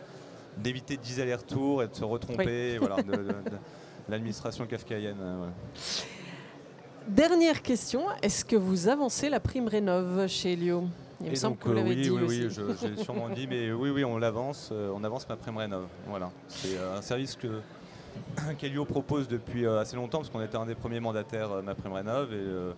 d'éviter 0.57 0.97
10 0.97 1.21
allers-retours 1.21 1.83
et 1.83 1.88
de 1.88 1.94
se 1.94 2.05
retromper, 2.05 2.79
voilà, 2.79 2.97
de, 3.03 3.12
de- 3.12 3.16
de 4.09 4.11
l'administration 4.11 4.66
kafkaïenne. 4.66 5.16
euh, 5.21 5.37
voilà. 5.38 5.53
Dernière 7.09 7.62
question 7.62 8.03
est-ce 8.23 8.44
que 8.44 8.57
vous 8.57 8.88
avancez 8.88 9.31
la 9.31 9.40
prime 9.40 9.66
rénov 9.68 10.27
chez 10.29 10.53
Helio 10.53 10.85
Il 11.23 11.31
me 11.31 11.35
semble 11.35 11.55
donc, 11.57 11.62
que 11.64 11.68
vous 11.68 11.75
l'avez 11.75 11.90
oui, 11.90 12.03
dit 12.03 12.11
oui, 12.11 12.23
aussi. 12.23 12.59
oui, 12.61 12.75
j'ai 12.97 13.03
sûrement 13.03 13.29
dit, 13.31 13.47
mais 13.47 13.73
oui, 13.73 13.90
oui, 13.90 14.05
on 14.05 14.18
l'avance, 14.18 14.71
on 14.73 15.03
avance 15.05 15.27
ma 15.29 15.37
prime 15.37 15.57
rénov. 15.57 15.87
Voilà, 16.07 16.31
c'est 16.49 16.77
un 16.79 17.01
service 17.01 17.35
que 17.35 17.61
qu'Elio 18.59 18.85
propose 18.85 19.29
depuis 19.29 19.66
euh, 19.66 19.81
assez 19.81 19.97
longtemps, 19.97 20.18
parce 20.18 20.31
qu'on 20.31 20.42
était 20.42 20.57
un 20.57 20.66
des 20.66 20.75
premiers 20.75 21.01
mandataires 21.01 21.51
euh, 21.53 21.62
MaPrimeRénov. 21.62 22.33
Et, 22.33 22.37
euh, 22.37 22.73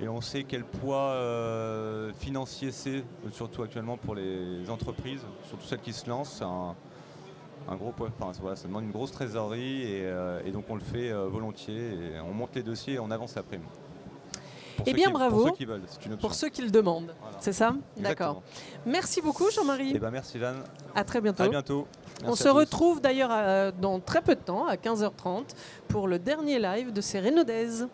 et 0.00 0.08
on 0.08 0.20
sait 0.20 0.42
quel 0.44 0.64
poids 0.64 1.16
financier 2.18 2.72
c'est, 2.72 3.04
surtout 3.30 3.62
actuellement 3.62 3.96
pour 3.96 4.16
les 4.16 4.68
entreprises, 4.68 5.20
surtout 5.48 5.64
celles 5.66 5.80
qui 5.80 5.92
se 5.92 6.08
lancent. 6.10 6.34
C'est 6.38 6.44
un, 6.44 6.74
un 7.68 7.76
gros 7.76 7.92
poids, 7.92 8.08
enfin, 8.18 8.32
voilà, 8.40 8.56
ça 8.56 8.66
demande 8.66 8.84
une 8.84 8.90
grosse 8.90 9.12
trésorerie 9.12 9.82
et, 9.84 10.12
et 10.46 10.50
donc 10.50 10.64
on 10.68 10.74
le 10.74 10.80
fait 10.80 11.12
volontiers. 11.12 11.92
Et 12.16 12.20
on 12.20 12.34
monte 12.34 12.56
les 12.56 12.64
dossiers 12.64 12.94
et 12.94 12.98
on 12.98 13.08
avance 13.12 13.36
la 13.36 13.44
prime. 13.44 13.62
Pour 14.76 14.84
Eh 14.88 14.92
bien, 14.94 15.06
qui- 15.06 15.12
bravo. 15.12 15.36
Pour 15.36 15.46
ceux 15.50 15.54
qui 15.54 15.64
veulent, 15.64 15.82
une. 16.06 16.16
Pour 16.16 16.34
ceux 16.34 16.48
qui 16.48 16.62
le 16.62 16.70
demandent. 16.70 17.14
Voilà. 17.20 17.36
C'est 17.38 17.52
ça? 17.52 17.76
D'accord. 17.96 18.42
Merci 18.84 19.22
beaucoup 19.22 19.48
Jean-Marie. 19.52 19.92
Eh 19.94 19.98
ben, 20.00 20.10
merci 20.10 20.40
Jeanne. 20.40 20.56
À 20.96 21.04
très 21.04 21.20
bientôt. 21.20 21.44
À 21.44 21.48
bientôt. 21.48 21.86
On 22.22 22.28
Merci 22.28 22.42
se 22.44 22.48
tous. 22.48 22.54
retrouve 22.54 23.00
d'ailleurs 23.00 23.30
euh, 23.32 23.72
dans 23.80 23.98
très 24.00 24.22
peu 24.22 24.34
de 24.34 24.40
temps, 24.40 24.66
à 24.66 24.76
15h30, 24.76 25.44
pour 25.88 26.06
le 26.08 26.18
dernier 26.18 26.58
live 26.58 26.92
de 26.92 27.00
ces 27.00 27.18
Rénaudaises. 27.20 27.88